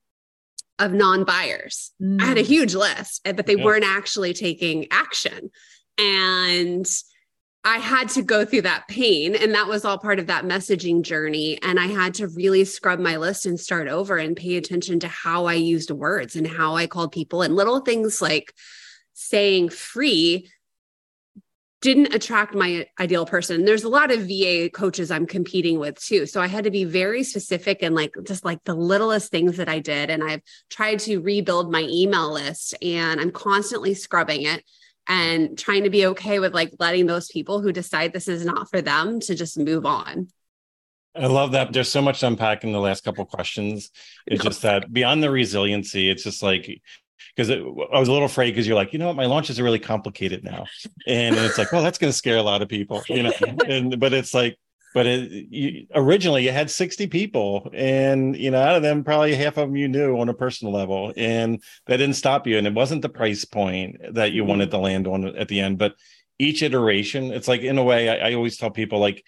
of 0.79 0.93
non-buyers. 0.93 1.91
Mm. 2.01 2.21
I 2.21 2.25
had 2.25 2.37
a 2.37 2.43
mm. 2.43 2.47
huge 2.47 2.75
list, 2.75 3.21
eh, 3.25 3.31
but 3.31 3.45
they 3.45 3.55
yeah. 3.55 3.63
weren't 3.63 3.85
actually 3.85 4.33
taking 4.33 4.87
action. 4.91 5.49
And 5.97 6.85
I 7.63 7.77
had 7.77 8.09
to 8.09 8.21
go 8.21 8.45
through 8.45 8.61
that 8.63 8.87
pain. 8.87 9.35
And 9.35 9.55
that 9.55 9.67
was 9.67 9.85
all 9.85 9.97
part 9.97 10.19
of 10.19 10.27
that 10.27 10.43
messaging 10.43 11.01
journey. 11.01 11.57
And 11.63 11.79
I 11.79 11.87
had 11.87 12.13
to 12.15 12.27
really 12.27 12.63
scrub 12.63 12.99
my 12.99 13.17
list 13.17 13.45
and 13.45 13.59
start 13.59 13.87
over 13.87 14.17
and 14.17 14.35
pay 14.35 14.57
attention 14.57 14.99
to 14.99 15.07
how 15.07 15.45
I 15.45 15.55
used 15.55 15.89
words 15.89 16.35
and 16.35 16.45
how 16.45 16.75
I 16.75 16.85
called 16.85 17.11
people 17.11 17.41
and 17.41 17.55
little 17.55 17.79
things 17.79 18.21
like 18.21 18.53
saying 19.13 19.69
free 19.69 20.51
didn't 21.85 22.15
attract 22.15 22.55
my 22.55 22.87
ideal 22.99 23.27
person. 23.27 23.63
There's 23.63 23.83
a 23.83 23.89
lot 23.89 24.09
of 24.09 24.27
VA 24.27 24.71
coaches 24.73 25.11
I'm 25.11 25.27
competing 25.27 25.77
with 25.77 26.01
too. 26.01 26.25
So 26.25 26.41
I 26.41 26.47
had 26.47 26.63
to 26.63 26.71
be 26.71 26.83
very 26.83 27.21
specific 27.21 27.83
and 27.83 27.93
like 27.93 28.15
just 28.23 28.43
like 28.43 28.57
the 28.63 28.73
littlest 28.73 29.29
things 29.29 29.57
that 29.57 29.69
I 29.69 29.77
did. 29.77 30.09
And 30.09 30.23
I've 30.23 30.41
tried 30.71 30.97
to 31.01 31.19
rebuild 31.19 31.71
my 31.71 31.87
email 31.87 32.33
list 32.33 32.73
and 32.81 33.21
I'm 33.21 33.29
constantly 33.29 33.93
scrubbing 33.93 34.47
it 34.47 34.63
and 35.07 35.55
trying 35.59 35.83
to 35.83 35.91
be 35.91 36.07
okay 36.07 36.39
with 36.39 36.55
like 36.55 36.71
letting 36.79 37.05
those 37.05 37.27
people 37.27 37.61
who 37.61 37.71
decide 37.71 38.13
this 38.13 38.27
is 38.27 38.43
not 38.43 38.67
for 38.71 38.81
them 38.81 39.19
to 39.19 39.35
just 39.35 39.55
move 39.55 39.85
on. 39.85 40.29
I 41.15 41.27
love 41.27 41.51
that. 41.51 41.71
There's 41.71 41.91
so 41.91 42.01
much 42.01 42.21
to 42.21 42.27
unpack 42.27 42.63
in 42.63 42.71
the 42.71 42.79
last 42.79 43.03
couple 43.03 43.23
questions. 43.25 43.91
It's 44.25 44.43
just 44.49 44.63
that 44.63 44.91
beyond 44.91 45.21
the 45.21 45.29
resiliency, 45.29 46.09
it's 46.09 46.23
just 46.23 46.41
like 46.41 46.81
because 47.35 47.51
I 47.51 47.57
was 47.57 48.07
a 48.07 48.11
little 48.11 48.25
afraid 48.25 48.51
because 48.51 48.67
you're 48.67 48.75
like, 48.75 48.93
you 48.93 48.99
know 48.99 49.07
what, 49.07 49.15
my 49.15 49.25
launches 49.25 49.59
are 49.59 49.63
really 49.63 49.79
complicated 49.79 50.43
now, 50.43 50.65
and 51.07 51.35
it's 51.35 51.57
like, 51.57 51.71
well, 51.71 51.83
that's 51.83 51.97
going 51.97 52.11
to 52.11 52.17
scare 52.17 52.37
a 52.37 52.43
lot 52.43 52.61
of 52.61 52.69
people, 52.69 53.03
you 53.07 53.23
know. 53.23 53.33
and 53.67 53.99
but 53.99 54.13
it's 54.13 54.33
like, 54.33 54.57
but 54.93 55.05
it, 55.05 55.47
you, 55.49 55.87
originally 55.93 56.45
you 56.45 56.51
had 56.51 56.71
60 56.71 57.07
people, 57.07 57.69
and 57.73 58.35
you 58.35 58.51
know, 58.51 58.61
out 58.61 58.75
of 58.75 58.81
them, 58.81 59.03
probably 59.03 59.35
half 59.35 59.57
of 59.57 59.67
them 59.67 59.75
you 59.75 59.87
knew 59.87 60.17
on 60.19 60.29
a 60.29 60.33
personal 60.33 60.73
level, 60.73 61.13
and 61.17 61.61
that 61.87 61.97
didn't 61.97 62.15
stop 62.15 62.47
you. 62.47 62.57
And 62.57 62.67
it 62.67 62.73
wasn't 62.73 63.01
the 63.01 63.09
price 63.09 63.45
point 63.45 63.97
that 64.13 64.31
you 64.31 64.41
mm-hmm. 64.41 64.49
wanted 64.49 64.71
to 64.71 64.77
land 64.77 65.07
on 65.07 65.25
at 65.35 65.47
the 65.47 65.59
end, 65.59 65.77
but 65.77 65.95
each 66.37 66.63
iteration, 66.63 67.31
it's 67.31 67.47
like 67.47 67.61
in 67.61 67.77
a 67.77 67.83
way, 67.83 68.09
I, 68.09 68.29
I 68.29 68.33
always 68.33 68.57
tell 68.57 68.69
people 68.69 68.99
like 68.99 69.23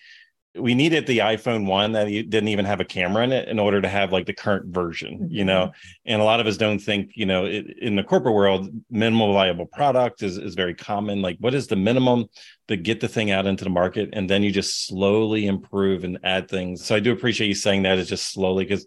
we 0.60 0.76
needed 0.76 1.08
the 1.08 1.20
iPhone 1.20 1.66
one 1.66 1.92
that 1.94 2.08
didn't 2.08 2.48
even 2.48 2.66
have 2.66 2.80
a 2.80 2.86
camera 2.86 3.24
in 3.24 3.32
it 3.32 3.48
in 3.48 3.60
order 3.60 3.82
to 3.82 3.88
have 3.88 4.12
like 4.12 4.26
the 4.26 4.34
current 4.34 4.68
version, 4.68 5.28
you 5.30 5.46
know. 5.46 5.68
Mm-hmm. 5.68 6.12
And 6.12 6.22
a 6.22 6.26
lot 6.26 6.40
of 6.40 6.48
us 6.48 6.58
don't 6.58 6.80
think, 6.80 7.12
you 7.16 7.26
know, 7.26 7.46
it, 7.46 7.78
in 7.80 7.96
the 7.96 8.04
corporate 8.04 8.36
world, 8.36 8.70
minimal 8.90 9.34
viable 9.34 9.66
product 9.66 10.24
is 10.24 10.38
is 10.38 10.56
very 10.56 10.74
common. 10.74 11.22
Like, 11.22 11.38
what 11.40 11.54
is 11.54 11.68
the 11.68 11.76
minimum 11.76 12.26
to 12.68 12.78
get 12.78 13.00
the 13.00 13.08
thing 13.08 13.32
out 13.32 13.46
into 13.46 13.64
the 13.64 13.70
market, 13.70 14.10
and 14.14 14.30
then 14.30 14.44
you 14.44 14.52
just 14.52 14.88
slowly 14.88 15.48
improve 15.48 16.04
and 16.04 16.20
add 16.24 16.50
things. 16.50 16.86
So 16.86 16.96
I 16.96 17.00
do 17.00 17.12
appreciate 17.12 17.48
you 17.48 17.56
saying 17.56 17.84
that 17.84 17.98
is 17.98 18.10
just 18.10 18.32
slowly 18.32 18.66
because 18.66 18.86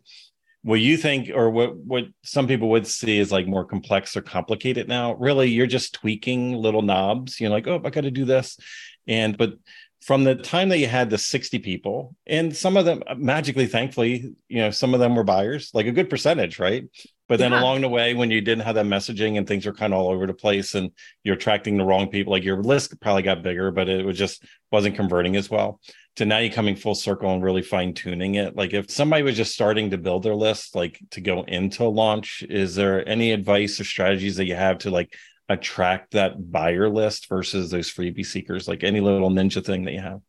what 0.63 0.81
you 0.81 0.97
think 0.97 1.31
or 1.35 1.51
what 1.51 1.77
what 1.77 2.05
some 2.23 2.47
people 2.47 2.69
would 2.71 2.87
see 2.87 3.19
is 3.19 3.33
like 3.33 3.47
more 3.47 3.65
complex 3.65 4.17
or 4.17 4.21
complicated 4.21 4.89
now 4.89 5.15
really 5.15 5.49
you're 5.49 5.67
just 5.67 5.95
tweaking 5.95 6.53
little 6.53 6.83
knobs 6.83 7.41
you're 7.41 7.51
like 7.51 7.67
oh 7.67 7.81
i 7.83 7.89
got 7.91 8.03
to 8.03 8.11
do 8.11 8.27
this 8.27 8.59
and 9.07 9.39
but 9.39 9.55
from 10.01 10.25
the 10.25 10.35
time 10.35 10.71
that 10.71 10.79
you 10.79 10.87
had 10.87 11.11
the 11.11 11.19
60 11.19 11.59
people 11.59 12.17
and 12.27 12.57
some 12.57 12.77
of 12.77 12.85
them 12.85 13.03
magically 13.17 13.67
thankfully 13.67 14.35
you 14.49 14.59
know 14.59 14.71
some 14.71 14.95
of 14.95 15.01
them 15.01 15.15
were 15.15 15.25
buyers 15.25 15.71
like 15.75 15.87
a 15.87 15.93
good 15.93 16.11
percentage 16.11 16.59
right? 16.59 16.85
But 17.29 17.39
then 17.39 17.53
yeah. 17.53 17.63
along 17.63 17.83
the 17.83 17.89
way 17.89 18.13
when 18.13 18.33
you 18.33 18.41
didn't 18.41 18.65
have 18.65 18.75
that 18.75 18.87
messaging 18.87 19.39
and 19.39 19.47
things 19.47 19.65
were 19.65 19.73
kind 19.73 19.95
of 19.95 20.01
all 20.01 20.11
over 20.11 20.27
the 20.27 20.35
place 20.35 20.75
and 20.75 20.91
you're 21.23 21.37
attracting 21.37 21.77
the 21.77 21.85
wrong 21.85 22.09
people 22.09 22.33
like 22.33 22.43
your 22.43 22.61
list 22.61 23.01
probably 23.01 23.23
got 23.23 23.45
bigger 23.45 23.71
but 23.71 23.89
it 23.89 24.05
was 24.05 24.19
just 24.19 24.45
wasn't 24.73 24.97
converting 24.97 25.37
as 25.37 25.49
well. 25.49 25.81
To 26.17 26.25
now 26.25 26.39
you're 26.39 26.53
coming 26.53 26.75
full 26.75 26.97
circle 26.97 27.33
and 27.33 27.43
really 27.43 27.63
fine 27.63 27.95
tuning 27.95 28.35
it. 28.35 28.57
Like 28.57 28.75
if 28.75 28.91
somebody 28.91 29.23
was 29.23 29.37
just 29.37 29.55
starting 29.55 29.91
to 29.91 29.99
build 29.99 30.25
their 30.25 30.35
list 30.35 30.75
like 30.75 30.99
to 31.13 31.21
go 31.21 31.43
into 31.43 31.85
launch 31.85 32.43
is 32.49 32.75
there 32.75 33.09
any 33.09 33.31
advice 33.31 33.79
or 33.79 33.85
strategies 33.85 34.37
that 34.37 34.47
you 34.47 34.57
have 34.57 34.79
to 34.79 34.91
like 34.91 35.15
attract 35.51 36.13
that 36.13 36.51
buyer 36.51 36.89
list 36.89 37.29
versus 37.29 37.71
those 37.71 37.91
freebie 37.91 38.25
seekers? 38.25 38.69
Like 38.69 38.85
any 38.85 39.01
little 39.01 39.31
ninja 39.31 39.65
thing 39.65 39.85
that 39.85 39.93
you 39.93 40.01
have? 40.01 40.21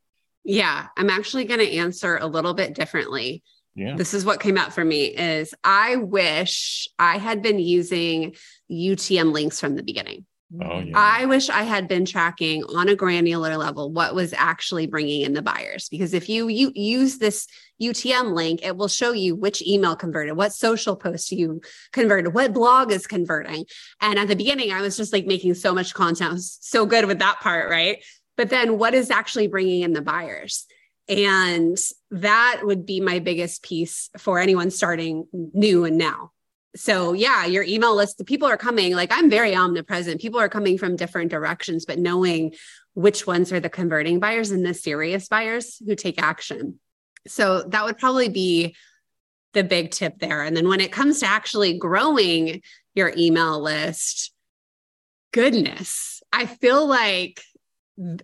Yeah, 0.43 0.87
I'm 0.97 1.09
actually 1.09 1.45
going 1.45 1.59
to 1.59 1.71
answer 1.77 2.17
a 2.17 2.25
little 2.25 2.55
bit 2.55 2.73
differently. 2.73 3.43
Yeah. 3.75 3.95
This 3.95 4.13
is 4.13 4.25
what 4.25 4.41
came 4.41 4.57
out 4.57 4.73
for 4.73 4.83
me 4.83 5.05
is 5.05 5.53
I 5.63 5.95
wish 5.95 6.89
I 6.99 7.17
had 7.17 7.41
been 7.41 7.59
using 7.59 8.35
UTM 8.69 9.31
links 9.31 9.59
from 9.59 9.75
the 9.75 9.83
beginning. 9.83 10.25
Oh, 10.53 10.65
mm-hmm. 10.65 10.89
yeah. 10.89 10.97
I 10.97 11.25
wish 11.25 11.49
I 11.49 11.63
had 11.63 11.87
been 11.87 12.05
tracking 12.05 12.63
on 12.63 12.89
a 12.89 12.95
granular 12.95 13.57
level 13.57 13.91
what 13.91 14.13
was 14.13 14.33
actually 14.33 14.87
bringing 14.87 15.21
in 15.21 15.33
the 15.33 15.41
buyers. 15.41 15.87
Because 15.89 16.13
if 16.13 16.27
you, 16.27 16.47
you 16.49 16.71
use 16.75 17.17
this 17.17 17.47
UTM 17.81 18.33
link, 18.33 18.63
it 18.63 18.75
will 18.75 18.87
show 18.87 19.11
you 19.11 19.35
which 19.35 19.61
email 19.65 19.95
converted, 19.95 20.35
what 20.35 20.53
social 20.53 20.95
post 20.95 21.31
you 21.31 21.61
converted, 21.93 22.33
what 22.33 22.53
blog 22.53 22.91
is 22.91 23.07
converting. 23.07 23.65
And 24.01 24.19
at 24.19 24.27
the 24.27 24.35
beginning, 24.35 24.71
I 24.71 24.81
was 24.81 24.97
just 24.97 25.13
like 25.13 25.25
making 25.25 25.53
so 25.53 25.73
much 25.73 25.93
content, 25.93 26.31
I 26.31 26.33
was 26.33 26.57
so 26.61 26.85
good 26.85 27.05
with 27.05 27.19
that 27.19 27.39
part, 27.39 27.69
right? 27.69 28.03
But 28.35 28.49
then 28.49 28.77
what 28.77 28.93
is 28.93 29.09
actually 29.09 29.47
bringing 29.47 29.83
in 29.83 29.93
the 29.93 30.01
buyers? 30.01 30.65
And 31.07 31.77
that 32.11 32.61
would 32.63 32.85
be 32.85 32.99
my 33.01 33.19
biggest 33.19 33.63
piece 33.63 34.09
for 34.17 34.39
anyone 34.39 34.71
starting 34.71 35.27
new 35.31 35.85
and 35.85 35.97
now 35.97 36.31
so 36.75 37.13
yeah 37.13 37.45
your 37.45 37.63
email 37.63 37.95
list 37.95 38.17
the 38.17 38.23
people 38.23 38.47
are 38.47 38.57
coming 38.57 38.95
like 38.95 39.11
i'm 39.11 39.29
very 39.29 39.55
omnipresent. 39.55 40.21
People 40.21 40.39
are 40.39 40.49
coming 40.49 40.77
from 40.77 40.95
different 40.95 41.31
directions 41.31 41.85
but 41.85 41.99
knowing 41.99 42.53
which 42.93 43.25
ones 43.25 43.51
are 43.51 43.59
the 43.59 43.69
converting 43.69 44.19
buyers 44.19 44.51
and 44.51 44.65
the 44.65 44.73
serious 44.73 45.29
buyers 45.29 45.81
who 45.85 45.95
take 45.95 46.21
action. 46.21 46.77
So 47.25 47.63
that 47.63 47.85
would 47.85 47.97
probably 47.97 48.27
be 48.27 48.75
the 49.53 49.63
big 49.63 49.91
tip 49.91 50.19
there. 50.19 50.43
And 50.43 50.55
then 50.57 50.67
when 50.67 50.81
it 50.81 50.91
comes 50.91 51.21
to 51.21 51.25
actually 51.25 51.77
growing 51.77 52.61
your 52.95 53.13
email 53.17 53.61
list 53.61 54.33
goodness 55.31 56.21
i 56.33 56.45
feel 56.45 56.85
like 56.85 57.41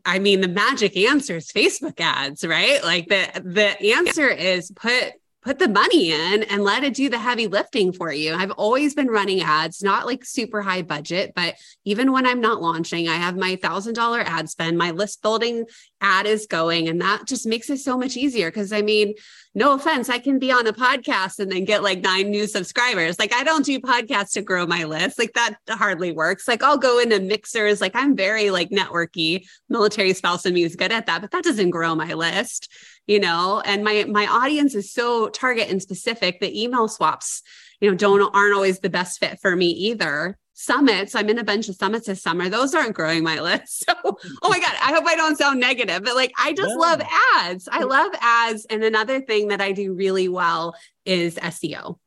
I 0.05 0.19
mean, 0.19 0.41
the 0.41 0.47
magic 0.47 0.95
answer 0.97 1.35
is 1.35 1.51
Facebook 1.51 1.99
ads, 1.99 2.45
right? 2.45 2.83
Like 2.83 3.07
the 3.07 3.41
the 3.43 3.93
answer 3.93 4.27
is 4.27 4.71
put 4.71 5.13
put 5.43 5.59
the 5.59 5.69
money 5.69 6.11
in 6.11 6.43
and 6.43 6.63
let 6.63 6.83
it 6.83 6.93
do 6.93 7.09
the 7.09 7.17
heavy 7.17 7.47
lifting 7.47 7.93
for 7.93 8.11
you. 8.11 8.33
I've 8.33 8.51
always 8.51 8.93
been 8.93 9.07
running 9.07 9.41
ads, 9.41 9.81
not 9.81 10.05
like 10.05 10.25
super 10.25 10.61
high 10.61 10.81
budget, 10.81 11.33
but 11.35 11.55
even 11.85 12.11
when 12.11 12.25
I'm 12.25 12.41
not 12.41 12.61
launching, 12.61 13.07
I 13.07 13.15
have 13.15 13.37
my 13.37 13.55
$1000 13.55 14.23
ad 14.25 14.49
spend, 14.49 14.77
my 14.77 14.91
list 14.91 15.21
building 15.21 15.65
ad 16.01 16.25
is 16.25 16.47
going 16.47 16.87
and 16.89 17.01
that 17.01 17.25
just 17.25 17.47
makes 17.47 17.69
it 17.69 17.77
so 17.77 17.97
much 17.97 18.17
easier 18.17 18.49
because 18.49 18.73
I 18.73 18.81
mean, 18.81 19.13
no 19.55 19.73
offense, 19.73 20.09
I 20.09 20.19
can 20.19 20.37
be 20.37 20.51
on 20.51 20.67
a 20.67 20.73
podcast 20.73 21.39
and 21.39 21.51
then 21.51 21.65
get 21.65 21.81
like 21.81 22.01
nine 22.01 22.29
new 22.29 22.45
subscribers. 22.45 23.17
Like 23.17 23.33
I 23.33 23.43
don't 23.43 23.65
do 23.65 23.79
podcasts 23.79 24.33
to 24.33 24.41
grow 24.41 24.67
my 24.67 24.83
list. 24.83 25.17
Like 25.17 25.33
that 25.33 25.55
hardly 25.69 26.11
works. 26.11 26.47
Like 26.47 26.61
I'll 26.61 26.77
go 26.77 26.99
into 26.99 27.19
mixers. 27.19 27.81
Like 27.81 27.95
I'm 27.95 28.15
very 28.15 28.51
like 28.51 28.69
networky, 28.69 29.47
military 29.69 30.13
spouse 30.13 30.45
and 30.45 30.53
me 30.53 30.63
is 30.63 30.75
good 30.75 30.91
at 30.91 31.07
that, 31.07 31.21
but 31.21 31.31
that 31.31 31.43
doesn't 31.43 31.71
grow 31.71 31.95
my 31.95 32.13
list, 32.13 32.71
you 33.07 33.19
know? 33.19 33.61
And 33.65 33.83
my 33.83 34.05
my 34.05 34.27
audience 34.27 34.75
is 34.75 34.91
so 34.91 35.29
target 35.29 35.69
and 35.69 35.81
specific. 35.81 36.39
The 36.39 36.63
email 36.63 36.87
swaps, 36.87 37.41
you 37.81 37.89
know, 37.89 37.95
don't 37.95 38.35
aren't 38.35 38.53
always 38.53 38.79
the 38.79 38.89
best 38.89 39.19
fit 39.19 39.39
for 39.39 39.55
me 39.55 39.69
either 39.69 40.37
summits. 40.59 41.13
I'm 41.13 41.29
in 41.29 41.37
a 41.37 41.43
bunch 41.43 41.69
of 41.69 41.75
summits 41.75 42.07
this 42.07 42.21
summer. 42.21 42.49
Those 42.49 42.73
aren't 42.73 42.95
growing 42.95 43.23
my 43.23 43.39
list. 43.41 43.85
So, 43.85 43.93
oh 44.03 44.49
my 44.49 44.59
God, 44.59 44.75
I 44.81 44.91
hope 44.93 45.05
I 45.05 45.15
don't 45.15 45.37
sound 45.37 45.59
negative, 45.59 46.03
but 46.03 46.15
like 46.15 46.33
I 46.37 46.53
just 46.53 46.71
yeah. 46.71 46.75
love 46.75 47.01
ads. 47.35 47.69
I 47.71 47.83
love 47.83 48.11
ads. 48.19 48.65
And 48.65 48.83
another 48.83 49.21
thing 49.21 49.49
that 49.49 49.61
I 49.61 49.71
do 49.71 49.93
really 49.93 50.27
well 50.27 50.75
is 51.05 51.35
SEO. 51.35 51.97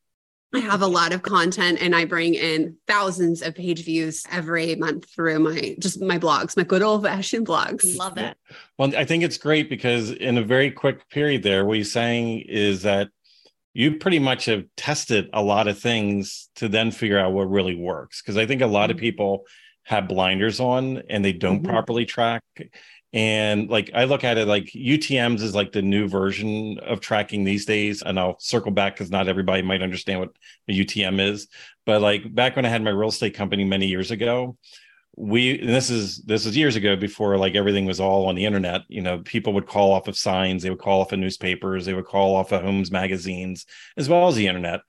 I 0.53 0.59
have 0.59 0.81
a 0.81 0.87
lot 0.87 1.13
of 1.13 1.21
content 1.21 1.81
and 1.81 1.95
I 1.95 2.05
bring 2.05 2.33
in 2.33 2.75
thousands 2.85 3.41
of 3.41 3.55
page 3.55 3.85
views 3.85 4.25
every 4.29 4.75
month 4.75 5.09
through 5.09 5.39
my 5.39 5.75
just 5.79 6.01
my 6.01 6.19
blogs, 6.19 6.57
my 6.57 6.63
good 6.63 6.81
old 6.81 7.03
fashioned 7.03 7.47
blogs. 7.47 7.97
Love 7.97 8.17
it. 8.17 8.35
Well, 8.77 8.95
I 8.95 9.05
think 9.05 9.23
it's 9.23 9.37
great 9.37 9.69
because 9.69 10.11
in 10.11 10.37
a 10.37 10.43
very 10.43 10.69
quick 10.69 11.09
period 11.09 11.43
there, 11.43 11.65
what 11.65 11.75
you're 11.75 11.85
saying 11.85 12.41
is 12.41 12.81
that 12.81 13.09
you 13.73 13.95
pretty 13.95 14.19
much 14.19 14.45
have 14.45 14.65
tested 14.75 15.29
a 15.31 15.41
lot 15.41 15.69
of 15.69 15.79
things 15.79 16.49
to 16.57 16.67
then 16.67 16.91
figure 16.91 17.17
out 17.17 17.31
what 17.31 17.49
really 17.49 17.75
works. 17.75 18.21
Because 18.21 18.35
I 18.35 18.45
think 18.45 18.61
a 18.61 18.67
lot 18.67 18.89
mm-hmm. 18.89 18.97
of 18.97 19.01
people 19.01 19.45
have 19.83 20.07
blinders 20.07 20.59
on 20.59 21.03
and 21.09 21.23
they 21.23 21.33
don't 21.33 21.61
mm-hmm. 21.61 21.71
properly 21.71 22.05
track. 22.05 22.43
And 23.13 23.69
like 23.69 23.91
I 23.93 24.05
look 24.05 24.23
at 24.23 24.37
it 24.37 24.47
like 24.47 24.65
UTMs 24.67 25.41
is 25.41 25.53
like 25.53 25.73
the 25.73 25.81
new 25.81 26.07
version 26.07 26.79
of 26.79 27.01
tracking 27.01 27.43
these 27.43 27.65
days. 27.65 28.01
And 28.01 28.19
I'll 28.19 28.39
circle 28.39 28.71
back 28.71 28.95
because 28.95 29.11
not 29.11 29.27
everybody 29.27 29.61
might 29.61 29.81
understand 29.81 30.21
what 30.21 30.29
a 30.69 30.71
UTM 30.71 31.19
is. 31.19 31.47
But 31.85 32.01
like 32.01 32.33
back 32.33 32.55
when 32.55 32.65
I 32.65 32.69
had 32.69 32.83
my 32.83 32.91
real 32.91 33.09
estate 33.09 33.33
company 33.33 33.65
many 33.65 33.87
years 33.87 34.11
ago, 34.11 34.57
we 35.17 35.59
and 35.59 35.69
this 35.69 35.89
is 35.89 36.19
this 36.23 36.45
is 36.45 36.55
years 36.55 36.75
ago 36.75 36.95
before 36.95 37.37
like 37.37 37.55
everything 37.55 37.85
was 37.85 37.99
all 37.99 38.27
on 38.27 38.35
the 38.35 38.45
internet 38.45 38.81
you 38.87 39.01
know 39.01 39.19
people 39.19 39.51
would 39.51 39.67
call 39.67 39.91
off 39.91 40.07
of 40.07 40.17
signs 40.17 40.63
they 40.63 40.69
would 40.69 40.79
call 40.79 41.01
off 41.01 41.11
of 41.11 41.19
newspapers 41.19 41.85
they 41.85 41.93
would 41.93 42.05
call 42.05 42.35
off 42.35 42.53
of 42.53 42.61
homes 42.61 42.91
magazines 42.91 43.65
as 43.97 44.07
well 44.07 44.27
as 44.27 44.35
the 44.35 44.47
internet 44.47 44.79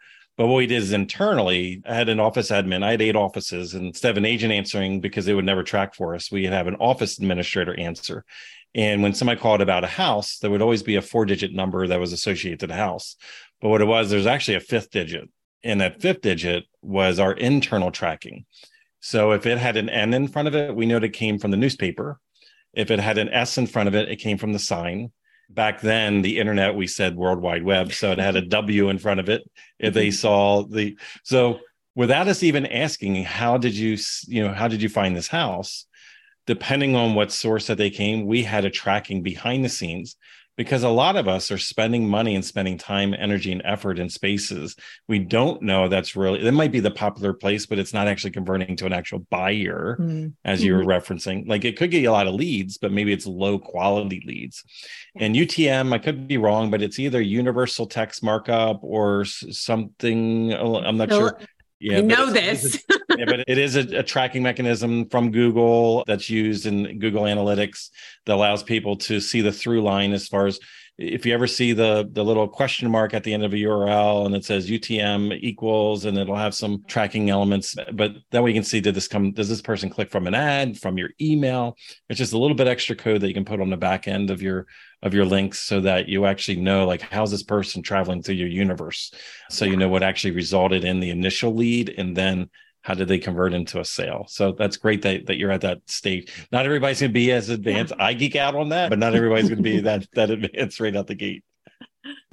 but 0.42 0.48
what 0.48 0.56
we 0.56 0.66
did 0.66 0.82
is 0.82 0.92
internally 0.92 1.80
i 1.88 1.94
had 1.94 2.08
an 2.08 2.18
office 2.18 2.50
admin. 2.50 2.82
I 2.82 2.90
had 2.90 3.00
eight 3.00 3.14
offices 3.14 3.74
and 3.74 3.86
instead 3.86 4.10
of 4.10 4.16
an 4.16 4.24
agent 4.24 4.52
answering 4.52 5.00
because 5.00 5.24
they 5.24 5.34
would 5.34 5.44
never 5.44 5.62
track 5.62 5.94
for 5.94 6.16
us. 6.16 6.32
We'd 6.32 6.46
have 6.46 6.66
an 6.66 6.74
office 6.80 7.16
administrator 7.16 7.78
answer. 7.78 8.24
And 8.74 9.04
when 9.04 9.14
somebody 9.14 9.40
called 9.40 9.60
about 9.60 9.84
a 9.84 9.86
house 9.86 10.38
there 10.38 10.50
would 10.50 10.60
always 10.60 10.82
be 10.82 10.96
a 10.96 11.00
four 11.00 11.26
digit 11.26 11.54
number 11.54 11.86
that 11.86 12.00
was 12.00 12.12
associated 12.12 12.58
to 12.58 12.66
the 12.66 12.74
house. 12.74 13.14
But 13.60 13.68
what 13.68 13.82
it 13.82 13.84
was 13.84 14.10
there's 14.10 14.26
actually 14.26 14.56
a 14.56 14.60
fifth 14.60 14.90
digit. 14.90 15.30
And 15.62 15.80
that 15.80 16.02
fifth 16.02 16.22
digit 16.22 16.64
was 16.82 17.20
our 17.20 17.34
internal 17.34 17.92
tracking. 17.92 18.44
So 18.98 19.30
if 19.30 19.46
it 19.46 19.58
had 19.58 19.76
an 19.76 19.88
N 19.88 20.12
in 20.12 20.26
front 20.26 20.48
of 20.48 20.56
it, 20.56 20.74
we 20.74 20.86
know 20.86 20.96
it 20.96 21.12
came 21.12 21.38
from 21.38 21.52
the 21.52 21.56
newspaper. 21.56 22.18
If 22.74 22.90
it 22.90 22.98
had 22.98 23.16
an 23.16 23.28
S 23.28 23.58
in 23.58 23.68
front 23.68 23.86
of 23.86 23.94
it, 23.94 24.08
it 24.08 24.16
came 24.16 24.38
from 24.38 24.52
the 24.52 24.58
sign. 24.58 25.12
Back 25.54 25.80
then, 25.80 26.22
the 26.22 26.38
internet, 26.38 26.74
we 26.74 26.86
said 26.86 27.16
World 27.16 27.40
Wide 27.40 27.64
Web. 27.64 27.92
So 27.92 28.12
it 28.12 28.18
had 28.18 28.36
a 28.36 28.42
W 28.42 28.88
in 28.88 28.98
front 28.98 29.20
of 29.20 29.28
it. 29.28 29.42
If 29.78 29.94
they 29.94 30.08
mm-hmm. 30.08 30.14
saw 30.14 30.64
the, 30.64 30.96
so 31.24 31.60
without 31.94 32.28
us 32.28 32.42
even 32.42 32.66
asking, 32.66 33.24
how 33.24 33.58
did 33.58 33.74
you, 33.74 33.98
you 34.26 34.46
know, 34.46 34.52
how 34.52 34.68
did 34.68 34.82
you 34.82 34.88
find 34.88 35.14
this 35.14 35.28
house? 35.28 35.86
depending 36.46 36.96
on 36.96 37.14
what 37.14 37.32
source 37.32 37.66
that 37.68 37.78
they 37.78 37.90
came, 37.90 38.26
we 38.26 38.42
had 38.42 38.64
a 38.64 38.70
tracking 38.70 39.22
behind 39.22 39.64
the 39.64 39.68
scenes 39.68 40.16
because 40.56 40.82
a 40.82 40.88
lot 40.88 41.16
of 41.16 41.28
us 41.28 41.50
are 41.50 41.58
spending 41.58 42.08
money 42.08 42.34
and 42.34 42.44
spending 42.44 42.78
time, 42.78 43.14
energy, 43.14 43.52
and 43.52 43.62
effort 43.64 43.98
in 43.98 44.08
spaces 44.08 44.76
we 45.08 45.18
don't 45.18 45.62
know 45.62 45.88
that's 45.88 46.16
really 46.16 46.46
it 46.46 46.52
might 46.52 46.72
be 46.72 46.80
the 46.80 46.90
popular 46.90 47.32
place, 47.32 47.66
but 47.66 47.78
it's 47.78 47.92
not 47.92 48.08
actually 48.08 48.30
converting 48.30 48.76
to 48.76 48.86
an 48.86 48.92
actual 48.92 49.20
buyer, 49.30 49.96
mm-hmm. 50.00 50.28
as 50.44 50.62
you 50.62 50.74
were 50.74 50.80
mm-hmm. 50.80 50.90
referencing. 50.90 51.48
Like 51.48 51.64
it 51.64 51.76
could 51.76 51.90
get 51.90 52.02
you 52.02 52.10
a 52.10 52.12
lot 52.12 52.26
of 52.26 52.34
leads, 52.34 52.78
but 52.78 52.92
maybe 52.92 53.12
it's 53.12 53.26
low 53.26 53.58
quality 53.58 54.22
leads. 54.26 54.64
And 55.16 55.34
UTM, 55.34 55.92
I 55.92 55.98
could 55.98 56.28
be 56.28 56.38
wrong, 56.38 56.70
but 56.70 56.82
it's 56.82 56.98
either 56.98 57.20
universal 57.20 57.86
text 57.86 58.22
markup 58.22 58.80
or 58.82 59.24
something. 59.24 60.52
I'm 60.54 60.96
not 60.96 61.10
sure. 61.10 61.38
Yeah, 61.82 61.96
you 61.96 62.02
know 62.04 62.30
this. 62.30 62.84
yeah, 63.18 63.24
but 63.26 63.40
it 63.48 63.58
is 63.58 63.74
a, 63.74 63.98
a, 63.98 64.02
tracking 64.04 64.42
mechanism 64.42 65.08
from 65.08 65.32
Google 65.32 66.04
that's 66.06 66.30
used 66.30 66.64
in 66.64 67.00
Google 67.00 67.24
Analytics 67.24 67.90
that 68.24 68.34
allows 68.34 68.62
people 68.62 68.96
to 68.98 69.18
see 69.18 69.40
the 69.40 69.50
through 69.50 69.82
line 69.82 70.12
as 70.12 70.28
far 70.28 70.46
as 70.46 70.60
if 70.98 71.24
you 71.24 71.32
ever 71.32 71.46
see 71.46 71.72
the 71.72 72.08
the 72.12 72.22
little 72.22 72.46
question 72.46 72.90
mark 72.90 73.14
at 73.14 73.24
the 73.24 73.32
end 73.32 73.44
of 73.44 73.52
a 73.52 73.56
URL 73.56 74.26
and 74.26 74.34
it 74.34 74.44
says 74.44 74.68
UTM 74.68 75.38
equals 75.40 76.04
and 76.04 76.18
it'll 76.18 76.36
have 76.36 76.54
some 76.54 76.84
tracking 76.86 77.30
elements, 77.30 77.74
but 77.92 78.12
that 78.30 78.42
way 78.42 78.50
you 78.50 78.54
can 78.54 78.62
see 78.62 78.80
did 78.80 78.94
this 78.94 79.08
come 79.08 79.32
does 79.32 79.48
this 79.48 79.62
person 79.62 79.88
click 79.88 80.10
from 80.10 80.26
an 80.26 80.34
ad 80.34 80.78
from 80.78 80.98
your 80.98 81.10
email? 81.20 81.76
It's 82.08 82.18
just 82.18 82.34
a 82.34 82.38
little 82.38 82.56
bit 82.56 82.68
extra 82.68 82.94
code 82.94 83.22
that 83.22 83.28
you 83.28 83.34
can 83.34 83.44
put 83.44 83.60
on 83.60 83.70
the 83.70 83.76
back 83.76 84.06
end 84.06 84.30
of 84.30 84.42
your 84.42 84.66
of 85.02 85.14
your 85.14 85.24
links 85.24 85.60
so 85.60 85.80
that 85.80 86.08
you 86.08 86.26
actually 86.26 86.56
know 86.56 86.86
like 86.86 87.00
how's 87.00 87.30
this 87.30 87.42
person 87.42 87.82
traveling 87.82 88.22
through 88.22 88.36
your 88.36 88.48
universe 88.48 89.12
so 89.50 89.64
you 89.64 89.76
know 89.76 89.88
what 89.88 90.02
actually 90.02 90.30
resulted 90.30 90.84
in 90.84 91.00
the 91.00 91.10
initial 91.10 91.54
lead 91.54 91.92
and 91.98 92.16
then 92.16 92.48
how 92.82 92.94
did 92.94 93.08
they 93.08 93.18
convert 93.18 93.54
into 93.54 93.80
a 93.80 93.84
sale? 93.84 94.26
So 94.28 94.52
that's 94.52 94.76
great 94.76 95.02
that, 95.02 95.26
that 95.26 95.38
you're 95.38 95.50
at 95.50 95.62
that 95.62 95.88
stage. 95.88 96.32
Not 96.50 96.66
everybody's 96.66 97.00
going 97.00 97.10
to 97.10 97.14
be 97.14 97.32
as 97.32 97.48
advanced. 97.48 97.94
I 97.98 98.12
geek 98.12 98.36
out 98.36 98.54
on 98.54 98.68
that 98.70 98.90
but 98.90 98.98
not 98.98 99.14
everybody's 99.14 99.48
going 99.48 99.56
to 99.56 99.62
be 99.62 99.80
that 99.80 100.06
that 100.14 100.30
advanced 100.30 100.80
right 100.80 100.94
out 100.94 101.06
the 101.06 101.14
gate. 101.14 101.44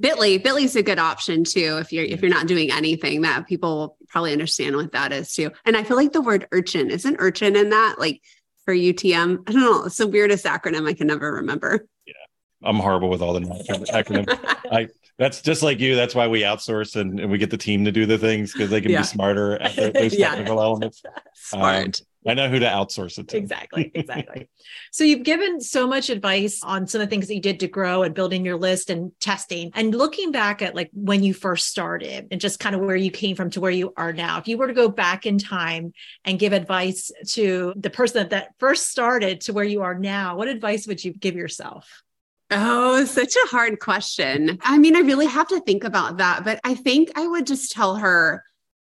Bitly 0.02 0.42
bitly's 0.42 0.74
a 0.76 0.82
good 0.82 0.98
option 0.98 1.44
too 1.44 1.78
if 1.80 1.92
you're 1.92 2.04
if 2.04 2.20
you're 2.20 2.30
not 2.30 2.46
doing 2.46 2.70
anything 2.72 3.22
that 3.22 3.46
people 3.46 3.76
will 3.76 3.96
probably 4.08 4.32
understand 4.32 4.76
what 4.76 4.92
that 4.92 5.12
is 5.12 5.32
too. 5.32 5.50
And 5.64 5.76
i 5.76 5.84
feel 5.84 5.96
like 5.96 6.12
the 6.12 6.20
word 6.20 6.48
urchin 6.52 6.90
isn't 6.90 7.16
urchin 7.20 7.54
in 7.54 7.70
that 7.70 7.96
like 7.98 8.20
for 8.64 8.74
utm 8.74 9.42
i 9.46 9.52
don't 9.52 9.60
know 9.62 9.84
it's 9.84 9.96
the 9.96 10.08
weirdest 10.08 10.44
acronym 10.44 10.88
i 10.88 10.92
can 10.92 11.06
never 11.06 11.32
remember. 11.32 11.86
Yeah 12.04 12.14
I'm 12.62 12.76
horrible 12.76 13.08
with 13.08 13.22
all 13.22 13.32
the 13.32 13.40
acronyms. 13.40 14.38
I 14.72 14.88
that's 15.20 15.42
just 15.42 15.62
like 15.62 15.80
you. 15.80 15.94
That's 15.96 16.14
why 16.14 16.26
we 16.26 16.40
outsource 16.40 16.96
and, 16.96 17.20
and 17.20 17.30
we 17.30 17.36
get 17.36 17.50
the 17.50 17.58
team 17.58 17.84
to 17.84 17.92
do 17.92 18.06
the 18.06 18.16
things 18.16 18.54
because 18.54 18.70
they 18.70 18.80
can 18.80 18.90
yeah. 18.90 19.02
be 19.02 19.06
smarter 19.06 19.56
at 19.60 19.76
the, 19.76 19.92
those 19.92 20.16
technical 20.16 20.56
yeah. 20.56 20.62
elements. 20.62 21.02
Smart. 21.34 22.00
Um, 22.00 22.06
I 22.26 22.34
know 22.34 22.48
who 22.48 22.58
to 22.58 22.66
outsource 22.66 23.18
it 23.18 23.28
to. 23.28 23.36
Exactly. 23.36 23.90
Exactly. 23.94 24.48
so 24.92 25.04
you've 25.04 25.22
given 25.22 25.60
so 25.60 25.86
much 25.86 26.08
advice 26.08 26.62
on 26.62 26.86
some 26.86 27.02
of 27.02 27.06
the 27.06 27.10
things 27.10 27.28
that 27.28 27.34
you 27.34 27.40
did 27.40 27.60
to 27.60 27.68
grow 27.68 28.02
and 28.02 28.14
building 28.14 28.46
your 28.46 28.56
list 28.56 28.88
and 28.88 29.12
testing. 29.20 29.70
And 29.74 29.94
looking 29.94 30.32
back 30.32 30.62
at 30.62 30.74
like 30.74 30.88
when 30.94 31.22
you 31.22 31.34
first 31.34 31.68
started 31.68 32.28
and 32.30 32.40
just 32.40 32.58
kind 32.58 32.74
of 32.74 32.80
where 32.80 32.96
you 32.96 33.10
came 33.10 33.36
from 33.36 33.50
to 33.50 33.60
where 33.60 33.70
you 33.70 33.92
are 33.98 34.14
now, 34.14 34.38
if 34.38 34.48
you 34.48 34.56
were 34.56 34.68
to 34.68 34.74
go 34.74 34.88
back 34.88 35.26
in 35.26 35.36
time 35.36 35.92
and 36.24 36.38
give 36.38 36.54
advice 36.54 37.10
to 37.32 37.74
the 37.76 37.90
person 37.90 38.22
that, 38.22 38.30
that 38.30 38.54
first 38.58 38.88
started 38.88 39.42
to 39.42 39.52
where 39.52 39.64
you 39.64 39.82
are 39.82 39.94
now, 39.94 40.36
what 40.36 40.48
advice 40.48 40.86
would 40.86 41.04
you 41.04 41.12
give 41.12 41.36
yourself? 41.36 42.02
Oh, 42.50 43.04
such 43.04 43.34
a 43.36 43.48
hard 43.48 43.78
question. 43.78 44.58
I 44.62 44.78
mean, 44.78 44.96
I 44.96 45.00
really 45.00 45.26
have 45.26 45.48
to 45.48 45.60
think 45.60 45.84
about 45.84 46.16
that, 46.16 46.44
but 46.44 46.60
I 46.64 46.74
think 46.74 47.12
I 47.16 47.26
would 47.26 47.46
just 47.46 47.70
tell 47.70 47.96
her 47.96 48.44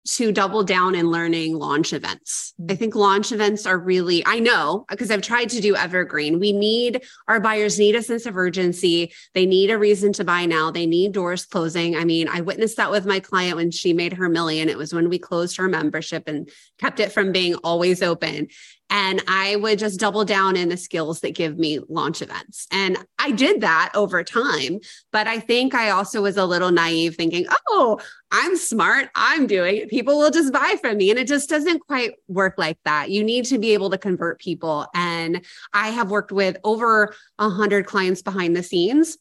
to 0.07 0.33
double 0.33 0.65
down 0.65 0.95
in 0.95 1.11
learning 1.11 1.55
launch 1.59 1.93
events. 1.93 2.55
I 2.69 2.75
think 2.75 2.95
launch 2.95 3.33
events 3.33 3.67
are 3.67 3.79
really, 3.79 4.25
I 4.25 4.39
know 4.39 4.87
because 4.89 5.11
I've 5.11 5.21
tried 5.21 5.51
to 5.51 5.61
do 5.61 5.77
evergreen. 5.77 6.41
We 6.41 6.53
need 6.53 7.03
our 7.29 7.39
buyers 7.39 7.79
need 7.79 7.95
a 7.95 8.03
sense 8.03 8.25
of 8.25 8.37
urgency. 8.37 9.13
They 9.35 9.45
need 9.45 9.71
a 9.71 9.79
reason 9.79 10.13
to 10.15 10.25
buy 10.25 10.47
now. 10.47 10.71
They 10.71 10.87
need 10.87 11.13
doors 11.13 11.45
closing. 11.45 11.97
I 11.97 12.05
mean, 12.05 12.29
I 12.29 12.41
witnessed 12.41 12.79
that 12.79 12.91
with 12.91 13.05
my 13.05 13.21
client 13.21 13.57
when 13.57 13.71
she 13.71 13.93
made 13.93 14.15
her 14.15 14.29
million. 14.29 14.71
It 14.71 14.79
was 14.79 14.95
when 14.95 15.11
we 15.11 15.19
closed 15.19 15.59
her 15.59 15.69
membership 15.69 16.29
and 16.29 16.49
kept 16.79 16.99
it 16.99 17.13
from 17.13 17.31
being 17.31 17.57
always 17.57 18.03
open. 18.03 18.49
And 18.91 19.23
I 19.29 19.57
would 19.57 19.79
just 19.79 20.01
double 20.01 20.25
down 20.25 20.57
in 20.57 20.69
the 20.69 20.77
skills 20.77 21.21
that 21.21 21.35
give 21.35 21.59
me 21.59 21.79
launch 21.89 22.21
events. 22.21 22.67
And 22.73 22.99
I 23.19 23.31
did 23.31 23.61
that 23.61 23.93
over 23.95 24.25
time. 24.25 24.81
But 25.13 25.29
I 25.29 25.39
think 25.39 25.75
I 25.75 25.91
also 25.91 26.23
was 26.23 26.37
a 26.37 26.45
little 26.45 26.73
naive 26.73 27.15
thinking, 27.15 27.47
oh, 27.69 28.01
I'm 28.33 28.57
smart. 28.57 29.09
I'm 29.15 29.47
doing 29.47 29.77
it. 29.77 29.91
People 29.91 30.19
will 30.19 30.31
just 30.31 30.53
buy 30.53 30.77
from 30.81 30.97
me. 30.97 31.11
And 31.11 31.19
it 31.19 31.29
just 31.29 31.49
doesn't 31.49 31.87
quite 31.87 32.15
work 32.29 32.55
like 32.59 32.79
that. 32.85 33.11
You 33.11 33.23
need 33.23 33.45
to 33.47 33.59
be 33.59 33.73
able 33.75 33.91
to 33.91 33.99
convert 33.99 34.41
people. 34.41 34.87
And 34.95 35.45
I 35.73 35.89
have 35.91 36.11
worked 36.11 36.33
with 36.33 36.57
over 36.65 37.15
a 37.39 37.49
hundred 37.49 37.87
clients 37.87 38.23
behind 38.23 38.57
the 38.57 38.63
scenes. 38.63 39.17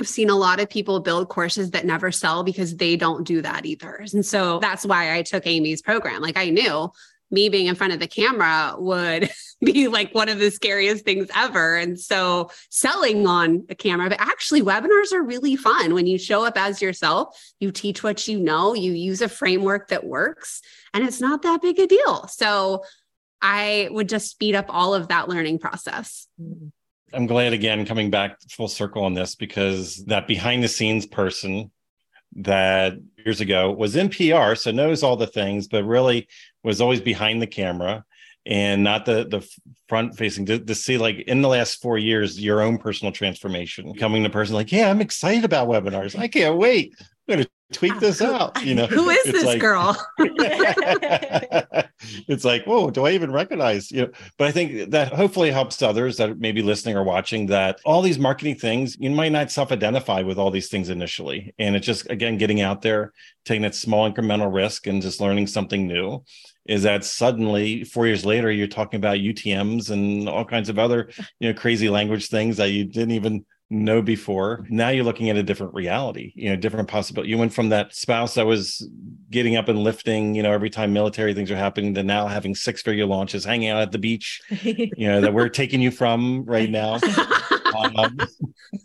I've 0.00 0.08
seen 0.08 0.28
a 0.28 0.36
lot 0.36 0.58
of 0.58 0.68
people 0.68 0.98
build 0.98 1.28
courses 1.28 1.70
that 1.70 1.86
never 1.86 2.10
sell 2.10 2.42
because 2.42 2.76
they 2.76 2.96
don't 2.96 3.24
do 3.24 3.42
that 3.42 3.64
either. 3.64 4.04
And 4.12 4.26
so 4.26 4.58
that's 4.58 4.84
why 4.84 5.16
I 5.16 5.22
took 5.22 5.46
Amy's 5.46 5.82
program. 5.82 6.20
Like 6.20 6.36
I 6.36 6.50
knew 6.50 6.90
me 7.34 7.50
being 7.50 7.66
in 7.66 7.74
front 7.74 7.92
of 7.92 8.00
the 8.00 8.06
camera 8.06 8.74
would 8.78 9.30
be 9.60 9.88
like 9.88 10.14
one 10.14 10.28
of 10.28 10.38
the 10.38 10.50
scariest 10.50 11.04
things 11.04 11.28
ever. 11.36 11.76
And 11.76 12.00
so 12.00 12.50
selling 12.70 13.26
on 13.26 13.66
a 13.68 13.74
camera, 13.74 14.08
but 14.08 14.20
actually 14.20 14.62
webinars 14.62 15.12
are 15.12 15.22
really 15.22 15.56
fun 15.56 15.92
when 15.92 16.06
you 16.06 16.16
show 16.16 16.44
up 16.44 16.56
as 16.56 16.80
yourself, 16.80 17.38
you 17.60 17.70
teach 17.70 18.02
what 18.02 18.26
you 18.26 18.38
know, 18.40 18.74
you 18.74 18.92
use 18.92 19.20
a 19.20 19.28
framework 19.28 19.88
that 19.88 20.04
works, 20.04 20.62
and 20.94 21.04
it's 21.04 21.20
not 21.20 21.42
that 21.42 21.60
big 21.60 21.78
a 21.78 21.86
deal. 21.86 22.26
So 22.28 22.84
I 23.42 23.88
would 23.90 24.08
just 24.08 24.30
speed 24.30 24.54
up 24.54 24.66
all 24.68 24.94
of 24.94 25.08
that 25.08 25.28
learning 25.28 25.58
process. 25.58 26.26
I'm 27.12 27.26
glad 27.26 27.52
again 27.52 27.84
coming 27.84 28.10
back 28.10 28.38
full 28.50 28.68
circle 28.68 29.04
on 29.04 29.14
this 29.14 29.34
because 29.34 30.04
that 30.06 30.26
behind 30.26 30.62
the 30.62 30.68
scenes 30.68 31.06
person 31.06 31.70
that 32.36 32.94
years 33.24 33.40
ago 33.40 33.72
was 33.72 33.96
in 33.96 34.08
PR, 34.08 34.54
so 34.54 34.70
knows 34.70 35.02
all 35.02 35.16
the 35.16 35.26
things, 35.26 35.68
but 35.68 35.84
really 35.84 36.28
was 36.62 36.80
always 36.80 37.00
behind 37.00 37.40
the 37.40 37.46
camera 37.46 38.04
and 38.46 38.84
not 38.84 39.06
the 39.06 39.24
the 39.24 39.46
front 39.88 40.16
facing 40.16 40.44
to, 40.46 40.58
to, 40.58 40.74
see 40.74 40.98
like 40.98 41.18
in 41.20 41.40
the 41.40 41.48
last 41.48 41.80
four 41.80 41.96
years 41.96 42.40
your 42.40 42.60
own 42.60 42.76
personal 42.76 43.12
transformation 43.12 43.94
coming 43.94 44.22
to 44.22 44.30
person 44.30 44.54
like 44.54 44.70
yeah 44.70 44.90
i'm 44.90 45.00
excited 45.00 45.44
about 45.44 45.68
webinars. 45.68 46.18
I 46.18 46.28
can't 46.28 46.58
wait. 46.58 46.94
I'm 47.00 47.06
going 47.36 47.44
to 47.44 47.50
tweak 47.72 47.98
this 47.98 48.20
out 48.20 48.62
you 48.64 48.74
know? 48.76 48.86
who 48.86 49.08
is 49.10 49.24
this 49.24 49.44
like, 49.44 49.60
girl? 49.60 49.96
It's 52.28 52.44
like 52.44 52.64
whoa 52.64 52.90
do 52.90 53.06
i 53.06 53.12
even 53.12 53.32
recognize 53.32 53.90
you 53.90 54.02
know? 54.02 54.10
But 54.36 54.48
i 54.48 54.52
think 54.52 54.90
that 54.90 55.12
hopefully 55.12 55.50
helps 55.50 55.80
others 55.80 56.18
that 56.18 56.38
may 56.38 56.52
be 56.52 56.62
listening 56.62 56.96
or 56.96 57.04
watching 57.04 57.46
that 57.46 57.80
all 57.84 58.02
these 58.02 58.18
marketing 58.18 58.56
things 58.56 58.96
you 58.98 59.10
might 59.10 59.32
not 59.32 59.50
self-identify 59.50 60.22
with 60.22 60.38
all 60.38 60.50
these 60.50 60.68
things 60.68 60.90
initially. 60.90 61.54
And 61.58 61.74
it's 61.74 61.86
just 61.86 62.10
again 62.10 62.36
getting 62.36 62.60
out 62.60 62.82
there 62.82 63.12
taking 63.44 63.62
that 63.62 63.74
small 63.74 64.10
incremental 64.10 64.52
risk 64.52 64.86
and 64.86 65.02
just 65.02 65.20
learning 65.20 65.46
something 65.46 65.86
new 65.86 66.24
is 66.66 66.82
that 66.82 67.04
suddenly 67.04 67.84
four 67.84 68.06
years 68.06 68.24
later 68.24 68.50
you're 68.50 68.66
talking 68.66 68.98
about 68.98 69.18
UTMs 69.18 69.90
and 69.90 70.28
all 70.28 70.44
kinds 70.44 70.68
of 70.68 70.78
other 70.78 71.10
you 71.40 71.48
know 71.48 71.58
crazy 71.58 71.88
language 71.88 72.28
things 72.28 72.56
that 72.58 72.70
you 72.70 72.84
didn't 72.84 73.12
even 73.12 73.44
know 73.70 74.02
before. 74.02 74.66
Now 74.68 74.90
you're 74.90 75.04
looking 75.04 75.30
at 75.30 75.36
a 75.36 75.42
different 75.42 75.74
reality, 75.74 76.32
you 76.34 76.50
know, 76.50 76.56
different 76.56 76.88
possibility. 76.88 77.30
You 77.30 77.38
went 77.38 77.52
from 77.52 77.70
that 77.70 77.94
spouse 77.94 78.34
that 78.34 78.46
was 78.46 78.88
getting 79.30 79.56
up 79.56 79.68
and 79.68 79.78
lifting, 79.78 80.34
you 80.34 80.42
know, 80.42 80.52
every 80.52 80.70
time 80.70 80.92
military 80.92 81.34
things 81.34 81.50
are 81.50 81.56
happening 81.56 81.94
to 81.94 82.02
now 82.02 82.26
having 82.26 82.54
six 82.54 82.82
figure 82.82 83.06
launches, 83.06 83.44
hanging 83.44 83.68
out 83.68 83.82
at 83.82 83.92
the 83.92 83.98
beach, 83.98 84.42
you 84.62 85.08
know, 85.08 85.20
that 85.20 85.32
we're 85.32 85.48
taking 85.48 85.80
you 85.80 85.90
from 85.90 86.44
right 86.44 86.70
now. 86.70 86.98
Um, 87.74 88.16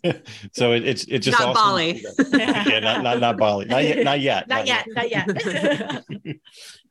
so 0.51 0.73
it, 0.73 0.83
it's 0.83 1.03
it's 1.05 1.23
just 1.23 1.39
not 1.39 1.49
awesome. 1.49 1.63
Bali. 1.63 2.03
yeah, 2.33 2.79
not, 2.79 3.03
not 3.03 3.19
not 3.19 3.37
Bali. 3.37 3.65
Not 3.65 3.83
yet. 3.83 4.03
Not 4.03 4.19
yet. 4.19 4.47
Not, 4.47 4.65
not 4.65 4.67
yet, 4.67 4.85
yet. 5.11 5.27
Not 5.27 6.03
yet. 6.25 6.35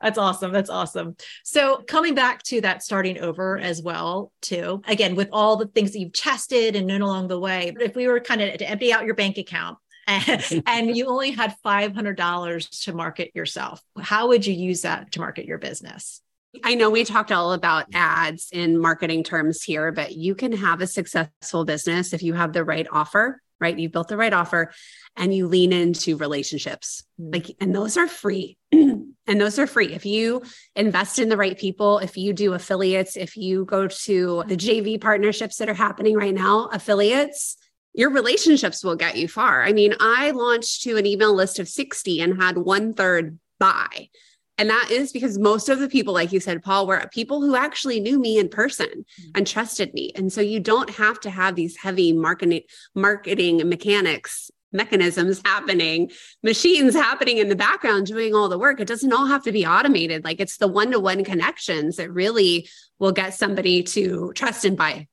That's 0.01 0.19
awesome. 0.19 0.53
That's 0.53 0.71
awesome. 0.71 1.17
So 1.45 1.83
coming 1.89 2.15
back 2.15 2.43
to 2.45 2.61
that 2.61 2.83
starting 2.83 3.19
over 3.19 3.59
as 3.59 3.83
well, 3.83 4.33
too. 4.41 4.83
Again, 4.87 5.17
with 5.17 5.29
all 5.33 5.57
the 5.57 5.67
things 5.67 5.93
that 5.93 5.99
you've 5.99 6.13
tested 6.13 6.77
and 6.77 6.87
known 6.87 7.03
along 7.03 7.29
the 7.29 7.41
way, 7.41 7.75
if 7.81 7.97
we 7.97 8.07
were 8.07 8.21
kind 8.21 8.41
of 8.41 8.59
to 8.59 8.69
empty 8.69 8.93
out 8.93 9.05
your 9.05 9.15
bank 9.15 9.39
account 9.39 9.79
and, 10.07 10.63
and 10.67 10.97
you 10.97 11.07
only 11.07 11.33
had 11.33 11.55
$500 11.65 12.85
to 12.85 12.93
market 12.93 13.33
yourself, 13.35 13.83
how 13.99 14.29
would 14.29 14.47
you 14.47 14.55
use 14.55 14.83
that 14.83 15.13
to 15.13 15.21
market 15.21 15.47
your 15.47 15.59
business? 15.59 16.23
I 16.65 16.75
know 16.75 16.91
we 16.91 17.05
talked 17.05 17.31
all 17.31 17.53
about 17.53 17.87
ads 17.93 18.49
in 18.53 18.79
marketing 18.79 19.23
terms 19.23 19.63
here, 19.63 19.93
but 19.93 20.13
you 20.13 20.35
can 20.35 20.53
have 20.53 20.81
a 20.81 20.87
successful 20.87 21.65
business 21.65 22.13
if 22.13 22.23
you 22.23 22.33
have 22.35 22.53
the 22.53 22.65
right 22.65 22.87
offer, 22.91 23.43
right? 23.61 23.79
You've 23.79 23.93
built 23.93 24.09
the 24.09 24.17
right 24.17 24.33
offer 24.33 24.73
and 25.17 25.35
you 25.35 25.49
lean 25.49 25.73
into 25.73 26.17
relationships. 26.17 27.03
Mm-hmm. 27.21 27.35
Like 27.35 27.57
and 27.61 27.75
those 27.75 27.97
are 27.97 28.09
free. 28.09 28.57
and 28.73 29.15
those 29.27 29.59
are 29.59 29.67
free. 29.67 29.95
If 29.95 30.07
you 30.07 30.43
invest 30.77 31.19
in 31.19 31.29
the 31.29 31.37
right 31.37 31.59
people, 31.59 31.99
if 31.99 32.17
you 32.17 32.33
do 32.33 32.55
affiliates, 32.55 33.17
if 33.17 33.37
you 33.37 33.65
go 33.65 33.89
to 33.89 34.45
the 34.47 34.57
JV 34.57 35.01
partnerships 35.01 35.57
that 35.57 35.69
are 35.69 35.75
happening 35.75 36.17
right 36.17 36.35
now, 36.35 36.69
affiliates, 36.73 37.57
your 37.95 38.11
relationships 38.11 38.85
will 38.85 38.97
get 38.97 39.17
you 39.17 39.29
far. 39.29 39.63
I 39.63 39.73
mean, 39.73 39.95
I 39.99 40.31
launched 40.31 40.83
to 40.83 40.97
an 40.97 41.07
email 41.07 41.35
list 41.35 41.59
of 41.59 41.69
60 41.69 42.21
and 42.21 42.41
had 42.41 42.57
one 42.57 42.95
third 42.95 43.39
buy 43.59 44.09
And 44.59 44.69
that 44.69 44.91
is 44.91 45.13
because 45.13 45.39
most 45.39 45.69
of 45.69 45.79
the 45.79 45.89
people, 45.89 46.13
like 46.13 46.33
you 46.33 46.41
said, 46.41 46.63
Paul, 46.63 46.87
were 46.87 47.09
people 47.13 47.41
who 47.41 47.55
actually 47.55 48.01
knew 48.01 48.19
me 48.19 48.39
in 48.39 48.49
person 48.49 48.89
mm-hmm. 48.89 49.31
and 49.37 49.47
trusted 49.47 49.95
me. 49.95 50.13
And 50.17 50.33
so 50.33 50.41
you 50.41 50.59
don't 50.59 50.91
have 50.91 51.21
to 51.21 51.31
have 51.31 51.55
these 51.55 51.77
heavy 51.77 52.13
marketing 52.13 52.63
marketing 52.95 53.69
mechanics 53.69 54.51
mechanisms 54.73 55.41
happening, 55.45 56.11
machines 56.43 56.95
happening 56.95 57.39
in 57.39 57.49
the 57.49 57.57
background 57.57 58.07
doing 58.07 58.35
all 58.35 58.51
the 58.51 58.59
work. 58.59 58.81
It 58.81 58.89
doesn't 58.89 59.13
all 59.13 59.27
have 59.27 59.43
to 59.45 59.53
be 59.53 59.67
automated. 59.67 60.25
Like 60.25 60.41
it's 60.41 60.59
the 60.59 60.69
one 60.69 60.91
to 60.91 61.01
one 61.01 61.25
connections 61.25 61.97
that 61.97 62.13
really 62.13 62.69
will 62.99 63.13
get 63.13 63.35
somebody 63.35 63.83
to 63.85 64.33
trust 64.35 64.65
and 64.65 64.77
buy. 64.77 65.09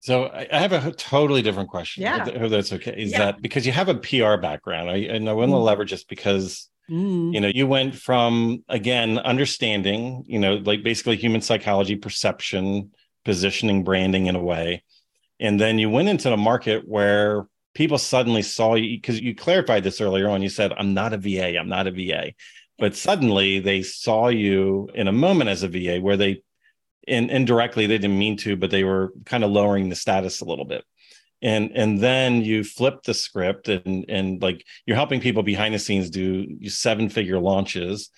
So 0.00 0.30
I 0.32 0.58
have 0.58 0.72
a 0.72 0.92
totally 0.92 1.42
different 1.42 1.68
question. 1.68 2.04
Yeah. 2.04 2.24
I 2.24 2.38
hope 2.38 2.50
that's 2.50 2.72
okay. 2.72 2.94
Is 2.96 3.10
yeah. 3.10 3.18
that 3.18 3.42
because 3.42 3.66
you 3.66 3.72
have 3.72 3.88
a 3.88 3.94
PR 3.96 4.40
background? 4.40 4.88
I, 4.88 4.96
and 4.98 5.28
I 5.28 5.32
want 5.32 5.50
to 5.50 5.56
mm. 5.56 5.64
leverage 5.64 5.90
this 5.90 6.04
because 6.04 6.68
mm. 6.90 7.32
you 7.32 7.40
know 7.40 7.48
you 7.48 7.66
went 7.66 7.94
from 7.94 8.64
again 8.68 9.18
understanding, 9.18 10.24
you 10.26 10.38
know, 10.38 10.54
like 10.56 10.82
basically 10.82 11.16
human 11.16 11.40
psychology, 11.40 11.96
perception, 11.96 12.92
positioning, 13.24 13.84
branding 13.84 14.26
in 14.26 14.36
a 14.36 14.42
way, 14.42 14.82
and 15.40 15.60
then 15.60 15.78
you 15.78 15.90
went 15.90 16.08
into 16.08 16.30
the 16.30 16.36
market 16.36 16.86
where 16.86 17.46
people 17.74 17.98
suddenly 17.98 18.42
saw 18.42 18.74
you 18.74 18.96
because 18.96 19.20
you 19.20 19.34
clarified 19.34 19.84
this 19.84 20.00
earlier 20.00 20.28
on. 20.28 20.42
You 20.42 20.48
said, 20.48 20.72
I'm 20.72 20.94
not 20.94 21.12
a 21.12 21.18
VA, 21.18 21.58
I'm 21.58 21.68
not 21.68 21.86
a 21.86 21.90
VA. 21.90 22.32
But 22.78 22.96
suddenly 22.96 23.58
they 23.58 23.82
saw 23.82 24.28
you 24.28 24.88
in 24.94 25.08
a 25.08 25.12
moment 25.12 25.50
as 25.50 25.62
a 25.62 25.68
VA 25.68 25.98
where 26.00 26.16
they 26.16 26.42
in, 27.06 27.30
indirectly 27.30 27.86
they 27.86 27.98
didn't 27.98 28.18
mean 28.18 28.36
to, 28.38 28.56
but 28.56 28.70
they 28.70 28.84
were 28.84 29.12
kind 29.24 29.44
of 29.44 29.50
lowering 29.50 29.88
the 29.88 29.94
status 29.94 30.40
a 30.40 30.44
little 30.44 30.64
bit. 30.64 30.84
And 31.42 31.70
and 31.74 32.00
then 32.00 32.42
you 32.42 32.64
flip 32.64 33.02
the 33.02 33.14
script 33.14 33.68
and 33.68 34.04
and 34.08 34.40
like 34.40 34.64
you're 34.86 34.96
helping 34.96 35.20
people 35.20 35.42
behind 35.42 35.74
the 35.74 35.78
scenes 35.78 36.10
do 36.10 36.46
seven 36.68 37.08
figure 37.08 37.38
launches. 37.38 38.10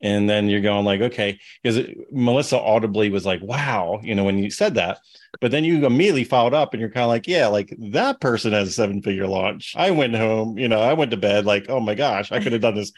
And 0.00 0.28
then 0.28 0.48
you're 0.48 0.60
going 0.60 0.84
like 0.84 1.00
okay 1.00 1.38
because 1.62 1.86
melissa 2.10 2.58
audibly 2.58 3.08
was 3.08 3.24
like 3.24 3.40
wow 3.40 4.00
you 4.02 4.16
know 4.16 4.24
when 4.24 4.38
you 4.38 4.50
said 4.50 4.74
that. 4.74 4.98
But 5.40 5.50
then 5.50 5.64
you 5.64 5.86
immediately 5.86 6.24
followed 6.24 6.54
up 6.54 6.72
and 6.72 6.80
you're 6.80 6.90
kind 6.90 7.04
of 7.04 7.10
like 7.10 7.28
yeah 7.28 7.46
like 7.46 7.76
that 7.90 8.20
person 8.20 8.52
has 8.52 8.68
a 8.68 8.72
seven 8.72 9.02
figure 9.02 9.28
launch. 9.28 9.74
I 9.76 9.90
went 9.90 10.16
home 10.16 10.58
you 10.58 10.66
know 10.66 10.80
i 10.80 10.94
went 10.94 11.10
to 11.10 11.16
bed 11.16 11.44
like 11.44 11.66
oh 11.68 11.80
my 11.80 11.94
gosh 11.94 12.32
i 12.32 12.40
could 12.40 12.52
have 12.52 12.62
done 12.62 12.74
this 12.74 12.92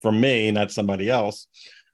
for 0.00 0.10
me 0.10 0.50
not 0.50 0.72
somebody 0.72 1.10
else. 1.10 1.46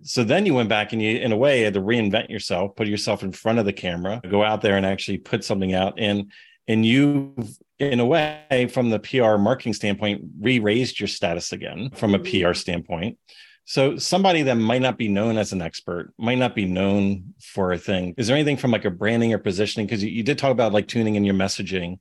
So 0.03 0.23
then 0.23 0.44
you 0.47 0.55
went 0.55 0.68
back 0.68 0.92
and 0.92 1.03
you 1.03 1.18
in 1.18 1.33
a 1.33 1.37
way 1.37 1.62
had 1.62 1.75
to 1.75 1.81
reinvent 1.81 2.31
yourself 2.31 2.77
put 2.77 2.87
yourself 2.87 3.23
in 3.23 3.33
front 3.33 3.59
of 3.59 3.64
the 3.64 3.73
camera 3.73 4.23
go 4.31 4.42
out 4.42 4.62
there 4.62 4.77
and 4.77 4.87
actually 4.87 5.18
put 5.18 5.44
something 5.44 5.75
out. 5.75 5.94
And 5.99 6.31
and 6.68 6.85
you've 6.85 7.59
in 7.79 8.00
a 8.00 8.07
way 8.07 8.68
from 8.72 8.90
the 8.90 8.98
pr 8.98 9.37
marketing 9.37 9.74
standpoint 9.74 10.22
re-raised 10.40 11.00
your 11.00 11.09
status 11.09 11.53
again 11.53 11.90
from 11.90 12.14
a 12.14 12.18
pr 12.18 12.29
mm-hmm. 12.29 12.53
standpoint 12.53 13.18
so 13.66 13.96
somebody 13.96 14.42
that 14.42 14.57
might 14.57 14.83
not 14.83 14.98
be 14.98 15.09
known 15.09 15.38
as 15.38 15.53
an 15.53 15.62
expert, 15.62 16.12
might 16.18 16.38
not 16.38 16.55
be 16.55 16.66
known 16.66 17.35
for 17.40 17.72
a 17.72 17.79
thing. 17.79 18.14
Is 18.18 18.27
there 18.27 18.37
anything 18.37 18.59
from 18.59 18.70
like 18.70 18.85
a 18.85 18.90
branding 18.90 19.33
or 19.33 19.38
positioning? 19.38 19.87
Because 19.87 20.05
you, 20.05 20.11
you, 20.11 20.22
did 20.22 20.37
talk 20.37 20.50
about 20.50 20.72
like 20.72 20.87
tuning 20.87 21.14
in 21.14 21.24
your 21.24 21.35
messaging 21.35 21.98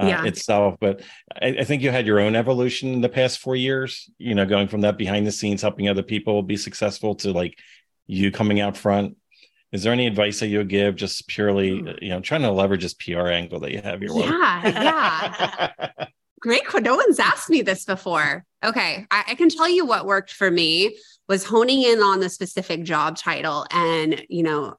uh, 0.00 0.06
yeah. 0.06 0.24
itself, 0.24 0.74
but 0.80 1.02
I, 1.40 1.48
I, 1.60 1.64
think 1.64 1.82
you 1.82 1.92
had 1.92 2.06
your 2.06 2.18
own 2.18 2.34
evolution 2.34 2.92
in 2.92 3.00
the 3.00 3.08
past 3.08 3.38
four 3.38 3.54
years. 3.54 4.10
You 4.18 4.34
know, 4.34 4.44
going 4.44 4.66
from 4.66 4.80
that 4.80 4.98
behind 4.98 5.24
the 5.24 5.30
scenes, 5.30 5.62
helping 5.62 5.88
other 5.88 6.02
people 6.02 6.42
be 6.42 6.56
successful 6.56 7.14
to 7.16 7.32
like 7.32 7.56
you 8.08 8.32
coming 8.32 8.60
out 8.60 8.76
front. 8.76 9.16
Is 9.74 9.82
there 9.82 9.92
any 9.92 10.06
advice 10.06 10.38
that 10.38 10.46
you 10.46 10.58
would 10.58 10.68
give 10.68 10.94
just 10.94 11.26
purely, 11.26 11.80
hmm. 11.80 11.88
you 12.00 12.10
know, 12.10 12.20
trying 12.20 12.42
to 12.42 12.50
leverage 12.52 12.82
this 12.82 12.94
PR 12.94 13.26
angle 13.26 13.58
that 13.60 13.72
you 13.72 13.82
have 13.82 14.00
your 14.00 14.16
Yeah, 14.16 14.62
yeah. 14.64 16.06
Great. 16.40 16.62
No 16.80 16.94
one's 16.94 17.18
asked 17.18 17.50
me 17.50 17.62
this 17.62 17.84
before. 17.84 18.44
Okay. 18.64 19.04
I, 19.10 19.24
I, 19.28 19.34
can 19.34 19.48
tell 19.48 19.68
you 19.68 19.84
what 19.84 20.06
worked 20.06 20.30
for 20.30 20.50
me 20.50 20.96
was 21.26 21.44
honing 21.44 21.82
in 21.82 22.02
on 22.02 22.20
the 22.20 22.28
specific 22.28 22.84
job 22.84 23.16
title 23.16 23.66
and, 23.70 24.24
you 24.28 24.42
know, 24.42 24.76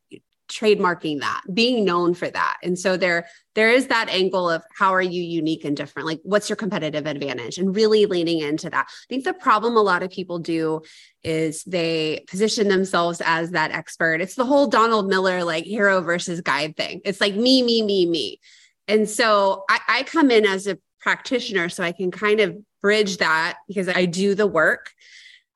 trademarking 0.47 1.19
that, 1.21 1.41
being 1.53 1.85
known 1.85 2.13
for 2.13 2.29
that. 2.29 2.57
And 2.63 2.77
so 2.77 2.97
there, 2.97 3.27
there 3.55 3.69
is 3.69 3.87
that 3.87 4.09
angle 4.09 4.49
of 4.49 4.63
how 4.77 4.93
are 4.93 5.01
you 5.01 5.21
unique 5.21 5.65
and 5.65 5.75
different? 5.75 6.07
Like 6.07 6.19
what's 6.23 6.49
your 6.49 6.55
competitive 6.55 7.05
advantage 7.05 7.57
and 7.57 7.75
really 7.75 8.05
leaning 8.05 8.39
into 8.39 8.69
that. 8.69 8.87
I 8.89 9.05
think 9.09 9.23
the 9.23 9.33
problem 9.33 9.75
a 9.75 9.81
lot 9.81 10.03
of 10.03 10.11
people 10.11 10.39
do 10.39 10.81
is 11.23 11.63
they 11.63 12.23
position 12.27 12.67
themselves 12.67 13.21
as 13.25 13.51
that 13.51 13.71
expert. 13.71 14.21
It's 14.21 14.35
the 14.35 14.45
whole 14.45 14.67
Donald 14.67 15.07
Miller 15.07 15.43
like 15.43 15.65
hero 15.65 16.01
versus 16.01 16.41
guide 16.41 16.77
thing. 16.77 17.01
It's 17.05 17.21
like 17.21 17.35
me, 17.35 17.63
me, 17.63 17.81
me, 17.81 18.05
me. 18.05 18.39
And 18.87 19.09
so 19.09 19.63
I, 19.69 19.79
I 19.87 20.03
come 20.03 20.29
in 20.29 20.45
as 20.45 20.67
a 20.67 20.77
practitioner 20.99 21.69
so 21.69 21.83
I 21.83 21.91
can 21.91 22.11
kind 22.11 22.39
of 22.39 22.57
bridge 22.81 23.17
that 23.17 23.57
because 23.67 23.87
I 23.87 24.05
do 24.05 24.35
the 24.35 24.47
work. 24.47 24.91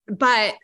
But 0.07 0.55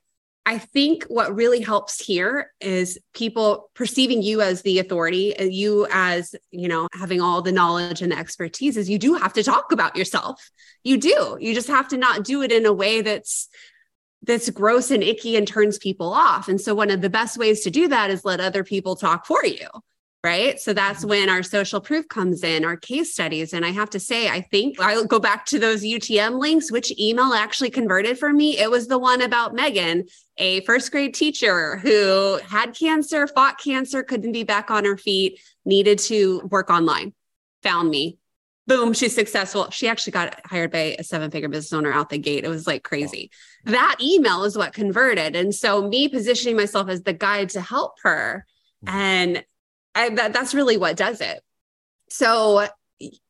I 0.48 0.60
think 0.60 1.06
what 1.06 1.34
really 1.34 1.62
helps 1.62 2.04
here 2.04 2.52
is 2.62 3.00
people 3.14 3.72
perceiving 3.74 4.22
you 4.22 4.42
as 4.42 4.62
the 4.62 4.78
authority, 4.78 5.36
uh, 5.38 5.44
you 5.44 5.88
as, 5.92 6.36
you 6.52 6.68
know, 6.68 6.88
having 6.94 7.20
all 7.20 7.42
the 7.42 7.52
knowledge 7.52 8.04
and 8.04 8.12
the 8.12 8.18
expertise 8.18 8.78
is 8.78 8.90
you 8.90 9.00
do 9.00 9.16
have 9.16 9.34
to 9.34 9.44
talk 9.44 9.72
about 9.72 9.96
yourself. 9.96 10.52
You 10.84 10.98
do. 10.98 11.38
You 11.40 11.56
just 11.56 11.68
have 11.68 11.88
to 11.90 11.98
not 11.98 12.24
do 12.24 12.44
it 12.44 12.52
in 12.52 12.66
a 12.66 12.74
way 12.74 13.02
that's 13.02 13.48
that's 14.22 14.50
gross 14.50 14.92
and 14.92 15.04
icky 15.04 15.36
and 15.36 15.48
turns 15.48 15.78
people 15.78 16.12
off. 16.12 16.48
And 16.48 16.60
so 16.60 16.74
one 16.74 16.90
of 16.90 17.02
the 17.02 17.10
best 17.10 17.38
ways 17.38 17.62
to 17.62 17.70
do 17.70 17.88
that 17.88 18.10
is 18.10 18.26
let 18.26 18.40
other 18.40 18.64
people 18.64 18.96
talk 18.96 19.26
for 19.26 19.44
you 19.46 19.68
right? 20.26 20.60
So 20.60 20.74
that's 20.74 21.02
mm-hmm. 21.02 21.10
when 21.10 21.30
our 21.30 21.44
social 21.44 21.80
proof 21.80 22.08
comes 22.08 22.44
in, 22.44 22.66
our 22.66 22.76
case 22.76 23.14
studies. 23.14 23.54
And 23.54 23.64
I 23.64 23.70
have 23.70 23.92
to 23.92 24.00
say, 24.00 24.28
I 24.28 24.42
think 24.42 24.82
I'll 24.82 25.06
go 25.06 25.20
back 25.20 25.46
to 25.48 25.60
those 25.60 25.84
UTM 25.84 26.40
links, 26.40 26.72
which 26.72 26.92
email 27.00 27.34
actually 27.34 27.70
converted 27.70 28.18
for 28.18 28.34
me. 28.34 28.58
It 28.58 28.72
was 28.72 28.88
the 28.88 28.98
one 28.98 29.22
about 29.22 29.54
Megan, 29.54 30.06
a 30.38 30.62
first 30.62 30.92
grade 30.92 31.14
teacher 31.14 31.78
who 31.78 32.40
had 32.50 32.76
cancer, 32.76 33.28
fought 33.28 33.60
cancer, 33.60 34.02
couldn't 34.02 34.32
be 34.32 34.44
back 34.44 34.72
on 34.72 34.84
her 34.84 34.98
feet, 34.98 35.40
needed 35.64 36.00
to 36.00 36.42
work 36.50 36.72
online, 36.72 37.14
found 37.62 37.92
me. 37.92 38.18
Boom, 38.66 38.94
she's 38.94 39.14
successful. 39.14 39.70
She 39.70 39.88
actually 39.88 40.14
got 40.14 40.42
hired 40.44 40.72
by 40.72 40.96
a 40.98 41.04
seven 41.04 41.30
figure 41.30 41.50
business 41.50 41.72
owner 41.72 41.94
out 41.94 42.10
the 42.10 42.18
gate. 42.18 42.44
It 42.44 42.50
was 42.50 42.66
like 42.66 42.82
crazy. 42.82 43.30
That 43.66 43.98
email 44.02 44.44
is 44.44 44.58
what 44.58 44.74
converted. 44.74 45.36
And 45.36 45.54
so, 45.54 45.88
me 45.88 46.08
positioning 46.08 46.56
myself 46.56 46.90
as 46.90 47.04
the 47.04 47.14
guide 47.14 47.50
to 47.50 47.62
help 47.62 48.00
her 48.02 48.44
mm-hmm. 48.84 48.98
and 48.98 49.46
I, 49.96 50.10
that, 50.10 50.34
that's 50.34 50.54
really 50.54 50.78
what 50.78 50.98
does 50.98 51.22
it. 51.22 51.42
So 52.10 52.68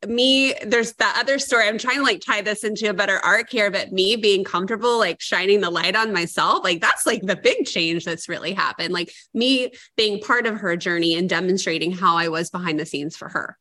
me 0.06 0.54
there's 0.64 0.92
that 0.94 1.18
other 1.18 1.38
story. 1.38 1.66
I'm 1.66 1.78
trying 1.78 1.96
to 1.96 2.02
like 2.02 2.20
tie 2.20 2.42
this 2.42 2.62
into 2.62 2.88
a 2.88 2.94
better 2.94 3.18
arc 3.18 3.50
here 3.50 3.70
but 3.70 3.90
me 3.90 4.14
being 4.14 4.44
comfortable 4.44 4.98
like 4.98 5.20
shining 5.20 5.60
the 5.60 5.70
light 5.70 5.96
on 5.96 6.12
myself 6.12 6.62
like 6.62 6.80
that's 6.80 7.04
like 7.04 7.22
the 7.22 7.34
big 7.34 7.66
change 7.66 8.04
that's 8.04 8.28
really 8.28 8.52
happened. 8.52 8.94
Like 8.94 9.12
me 9.34 9.72
being 9.96 10.20
part 10.20 10.46
of 10.46 10.58
her 10.58 10.76
journey 10.76 11.14
and 11.14 11.28
demonstrating 11.28 11.90
how 11.90 12.16
i 12.16 12.28
was 12.28 12.50
behind 12.50 12.78
the 12.78 12.86
scenes 12.86 13.16
for 13.16 13.28
her 13.28 13.58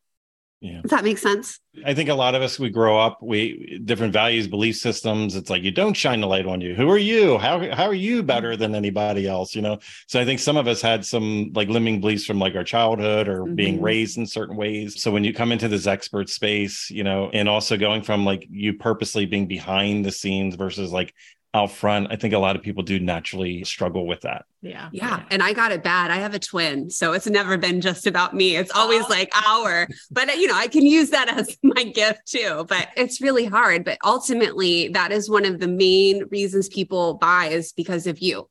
yeah. 0.66 0.82
Does 0.82 0.90
that 0.90 1.04
make 1.04 1.20
sense? 1.20 1.60
I 1.86 1.94
think 1.94 2.10
a 2.10 2.16
lot 2.16 2.34
of 2.34 2.42
us 2.42 2.58
we 2.58 2.72
grow 2.72 2.98
up, 2.98 3.22
we 3.22 3.80
different 3.86 4.14
values, 4.14 4.48
belief 4.48 4.78
systems. 4.78 5.36
It's 5.36 5.50
like 5.50 5.62
you 5.62 5.72
don't 5.72 5.94
shine 5.94 6.22
the 6.22 6.28
light 6.28 6.48
on 6.48 6.60
you. 6.60 6.74
Who 6.74 6.90
are 6.90 6.98
you? 6.98 7.38
How 7.38 7.72
how 7.72 7.86
are 7.86 7.94
you 7.94 8.24
better 8.24 8.58
than 8.58 8.74
anybody 8.74 9.28
else? 9.28 9.54
You 9.54 9.62
know. 9.62 9.78
So 10.08 10.20
I 10.20 10.26
think 10.26 10.40
some 10.40 10.58
of 10.58 10.68
us 10.68 10.82
had 10.82 11.06
some 11.06 11.52
like 11.54 11.68
limiting 11.68 12.02
beliefs 12.02 12.26
from 12.26 12.40
like 12.40 12.56
our 12.56 12.64
childhood 12.64 13.28
or 13.28 13.42
mm-hmm. 13.42 13.56
being 13.56 13.82
raised 13.82 14.18
in 14.18 14.26
certain 14.26 14.56
ways. 14.56 15.02
So 15.02 15.12
when 15.12 15.24
you 15.24 15.34
come 15.34 15.52
into 15.52 15.68
this 15.68 15.86
expert 15.86 16.30
space, 16.30 16.90
you 16.90 17.04
know, 17.04 17.30
and 17.32 17.48
also 17.48 17.78
going 17.78 18.02
from 18.02 18.26
like 18.26 18.48
you 18.50 18.74
purposely 18.74 19.28
being 19.28 19.46
behind 19.46 20.04
the 20.04 20.12
scenes 20.12 20.56
versus 20.56 20.92
like 20.92 21.14
out 21.56 21.72
front 21.72 22.08
i 22.12 22.16
think 22.16 22.34
a 22.34 22.38
lot 22.38 22.56
of 22.56 22.62
people 22.62 22.84
do 22.84 23.00
naturally 23.00 23.64
struggle 23.64 24.06
with 24.06 24.22
that. 24.22 24.46
Yeah. 24.62 24.90
Yeah 24.92 25.24
and 25.32 25.42
i 25.42 25.54
got 25.54 25.72
it 25.72 25.84
bad. 25.84 26.12
I 26.12 26.18
have 26.18 26.34
a 26.34 26.40
twin 26.40 26.90
so 26.90 27.14
it's 27.14 27.28
never 27.28 27.58
been 27.58 27.82
just 27.82 28.06
about 28.08 28.34
me. 28.36 28.58
It's 28.58 28.72
always 28.72 29.06
oh. 29.06 29.10
like 29.10 29.32
our 29.48 29.88
but 30.12 30.36
you 30.38 30.48
know 30.48 30.56
i 30.56 30.68
can 30.68 30.86
use 30.86 31.10
that 31.12 31.30
as 31.30 31.58
my 31.64 31.84
gift 31.84 32.28
too 32.28 32.66
but 32.68 32.90
it's 32.98 33.22
really 33.22 33.46
hard 33.46 33.86
but 33.86 33.98
ultimately 34.04 34.90
that 34.90 35.12
is 35.12 35.30
one 35.30 35.46
of 35.46 35.60
the 35.60 35.68
main 35.68 36.26
reasons 36.30 36.68
people 36.68 37.16
buy 37.16 37.46
is 37.48 37.72
because 37.72 38.06
of 38.06 38.20
you 38.20 38.48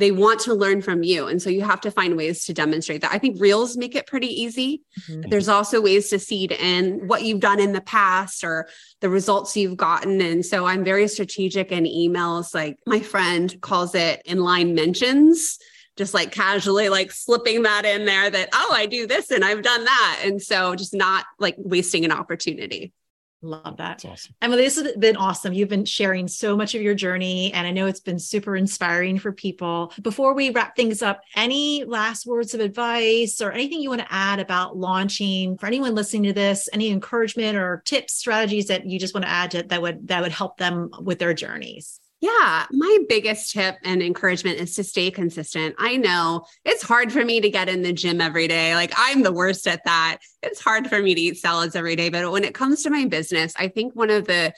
they 0.00 0.10
want 0.10 0.40
to 0.40 0.54
learn 0.54 0.80
from 0.82 1.02
you. 1.02 1.28
And 1.28 1.40
so 1.40 1.50
you 1.50 1.60
have 1.60 1.80
to 1.82 1.90
find 1.90 2.16
ways 2.16 2.46
to 2.46 2.54
demonstrate 2.54 3.02
that. 3.02 3.12
I 3.12 3.18
think 3.18 3.40
reels 3.40 3.76
make 3.76 3.94
it 3.94 4.06
pretty 4.06 4.28
easy. 4.28 4.82
Mm-hmm. 5.08 5.28
There's 5.28 5.48
also 5.48 5.80
ways 5.80 6.08
to 6.10 6.18
seed 6.18 6.52
in 6.52 7.06
what 7.06 7.22
you've 7.22 7.40
done 7.40 7.60
in 7.60 7.72
the 7.72 7.82
past 7.82 8.42
or 8.42 8.68
the 9.00 9.10
results 9.10 9.56
you've 9.56 9.76
gotten. 9.76 10.20
And 10.20 10.44
so 10.44 10.66
I'm 10.66 10.84
very 10.84 11.06
strategic 11.06 11.70
in 11.70 11.84
emails. 11.84 12.54
Like 12.54 12.78
my 12.86 13.00
friend 13.00 13.54
calls 13.60 13.94
it 13.94 14.22
inline 14.26 14.74
mentions 14.74 15.58
just 15.96 16.14
like 16.14 16.32
casually 16.32 16.88
like 16.88 17.10
slipping 17.10 17.64
that 17.64 17.84
in 17.84 18.06
there 18.06 18.30
that 18.30 18.48
oh 18.54 18.70
i 18.72 18.86
do 18.86 19.06
this 19.06 19.30
and 19.30 19.44
i've 19.44 19.60
done 19.60 19.84
that 19.84 20.22
and 20.24 20.40
so 20.40 20.74
just 20.74 20.94
not 20.94 21.26
like 21.38 21.56
wasting 21.58 22.06
an 22.06 22.12
opportunity 22.12 22.92
Love 23.42 23.78
that. 23.78 24.04
awesome. 24.04 24.34
Emily, 24.42 24.64
this 24.64 24.76
has 24.76 24.94
been 24.96 25.16
awesome. 25.16 25.54
You've 25.54 25.70
been 25.70 25.86
sharing 25.86 26.28
so 26.28 26.56
much 26.56 26.74
of 26.74 26.82
your 26.82 26.94
journey, 26.94 27.52
and 27.54 27.66
I 27.66 27.70
know 27.70 27.86
it's 27.86 28.00
been 28.00 28.18
super 28.18 28.54
inspiring 28.54 29.18
for 29.18 29.32
people. 29.32 29.92
Before 30.02 30.34
we 30.34 30.50
wrap 30.50 30.76
things 30.76 31.00
up, 31.00 31.22
any 31.36 31.84
last 31.84 32.26
words 32.26 32.52
of 32.52 32.60
advice 32.60 33.40
or 33.40 33.50
anything 33.52 33.80
you 33.80 33.88
want 33.88 34.02
to 34.02 34.12
add 34.12 34.40
about 34.40 34.76
launching 34.76 35.56
for 35.56 35.66
anyone 35.66 35.94
listening 35.94 36.24
to 36.24 36.32
this? 36.32 36.68
Any 36.72 36.90
encouragement 36.90 37.56
or 37.56 37.82
tips, 37.86 38.14
strategies 38.14 38.66
that 38.66 38.84
you 38.84 38.98
just 38.98 39.14
want 39.14 39.24
to 39.24 39.30
add 39.30 39.52
to, 39.52 39.62
that 39.62 39.80
would 39.80 40.08
that 40.08 40.22
would 40.22 40.32
help 40.32 40.58
them 40.58 40.90
with 41.00 41.18
their 41.18 41.32
journeys? 41.32 41.99
Yeah, 42.20 42.66
my 42.70 42.98
biggest 43.08 43.52
tip 43.52 43.76
and 43.82 44.02
encouragement 44.02 44.60
is 44.60 44.74
to 44.74 44.84
stay 44.84 45.10
consistent. 45.10 45.74
I 45.78 45.96
know 45.96 46.44
it's 46.66 46.82
hard 46.82 47.10
for 47.12 47.24
me 47.24 47.40
to 47.40 47.48
get 47.48 47.70
in 47.70 47.82
the 47.82 47.94
gym 47.94 48.20
every 48.20 48.46
day. 48.46 48.74
Like 48.74 48.92
I'm 48.94 49.22
the 49.22 49.32
worst 49.32 49.66
at 49.66 49.84
that. 49.84 50.18
It's 50.42 50.60
hard 50.60 50.88
for 50.88 51.00
me 51.00 51.14
to 51.14 51.20
eat 51.20 51.38
salads 51.38 51.74
every 51.74 51.96
day, 51.96 52.10
but 52.10 52.30
when 52.30 52.44
it 52.44 52.52
comes 52.54 52.82
to 52.82 52.90
my 52.90 53.06
business, 53.06 53.54
I 53.58 53.68
think 53.68 53.96
one 53.96 54.10
of 54.10 54.26
the 54.26 54.52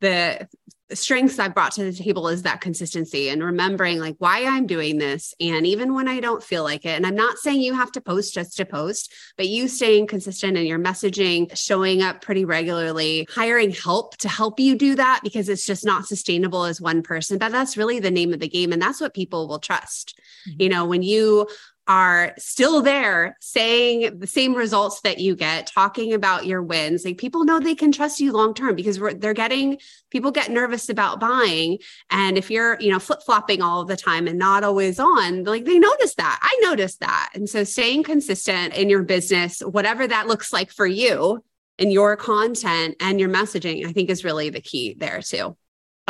the 0.00 0.48
strengths 0.94 1.38
I've 1.38 1.54
brought 1.54 1.72
to 1.72 1.84
the 1.84 1.92
table 1.92 2.28
is 2.28 2.42
that 2.42 2.60
consistency 2.60 3.28
and 3.28 3.42
remembering 3.42 3.98
like 3.98 4.16
why 4.18 4.44
I'm 4.44 4.66
doing 4.66 4.98
this. 4.98 5.34
And 5.40 5.66
even 5.66 5.94
when 5.94 6.08
I 6.08 6.20
don't 6.20 6.42
feel 6.42 6.62
like 6.62 6.84
it, 6.84 6.96
and 6.96 7.06
I'm 7.06 7.14
not 7.14 7.38
saying 7.38 7.60
you 7.60 7.74
have 7.74 7.92
to 7.92 8.00
post 8.00 8.34
just 8.34 8.56
to 8.56 8.64
post, 8.64 9.12
but 9.36 9.48
you 9.48 9.68
staying 9.68 10.06
consistent 10.06 10.56
in 10.56 10.66
your 10.66 10.78
messaging, 10.78 11.56
showing 11.56 12.02
up 12.02 12.20
pretty 12.20 12.44
regularly, 12.44 13.26
hiring 13.30 13.70
help 13.70 14.16
to 14.18 14.28
help 14.28 14.60
you 14.60 14.76
do 14.76 14.94
that 14.94 15.20
because 15.22 15.48
it's 15.48 15.66
just 15.66 15.84
not 15.84 16.06
sustainable 16.06 16.64
as 16.64 16.80
one 16.80 17.02
person. 17.02 17.38
But 17.38 17.52
that's 17.52 17.76
really 17.76 18.00
the 18.00 18.10
name 18.10 18.32
of 18.32 18.40
the 18.40 18.48
game. 18.48 18.72
And 18.72 18.80
that's 18.80 19.00
what 19.00 19.14
people 19.14 19.48
will 19.48 19.58
trust. 19.58 20.18
Mm-hmm. 20.48 20.62
You 20.62 20.68
know, 20.68 20.84
when 20.84 21.02
you 21.02 21.48
are 21.88 22.32
still 22.38 22.80
there 22.80 23.36
saying 23.40 24.18
the 24.18 24.26
same 24.26 24.54
results 24.54 25.00
that 25.00 25.18
you 25.18 25.34
get, 25.34 25.66
talking 25.66 26.12
about 26.12 26.46
your 26.46 26.62
wins. 26.62 27.04
Like 27.04 27.18
people 27.18 27.44
know 27.44 27.58
they 27.58 27.74
can 27.74 27.90
trust 27.90 28.20
you 28.20 28.32
long 28.32 28.54
term 28.54 28.76
because 28.76 28.98
they're 28.98 29.34
getting 29.34 29.78
people 30.10 30.30
get 30.30 30.50
nervous 30.50 30.88
about 30.88 31.18
buying. 31.18 31.78
And 32.10 32.38
if 32.38 32.50
you're, 32.50 32.78
you 32.80 32.90
know, 32.90 32.98
flip 32.98 33.22
flopping 33.24 33.62
all 33.62 33.84
the 33.84 33.96
time 33.96 34.28
and 34.28 34.38
not 34.38 34.64
always 34.64 35.00
on, 35.00 35.44
like 35.44 35.64
they 35.64 35.78
notice 35.78 36.14
that. 36.14 36.38
I 36.40 36.60
noticed 36.62 37.00
that. 37.00 37.30
And 37.34 37.48
so 37.48 37.64
staying 37.64 38.04
consistent 38.04 38.74
in 38.74 38.88
your 38.88 39.02
business, 39.02 39.60
whatever 39.60 40.06
that 40.06 40.28
looks 40.28 40.52
like 40.52 40.70
for 40.70 40.86
you 40.86 41.42
in 41.78 41.90
your 41.90 42.16
content 42.16 42.96
and 43.00 43.18
your 43.18 43.28
messaging, 43.28 43.86
I 43.86 43.92
think 43.92 44.08
is 44.08 44.24
really 44.24 44.50
the 44.50 44.60
key 44.60 44.94
there 44.96 45.20
too. 45.20 45.56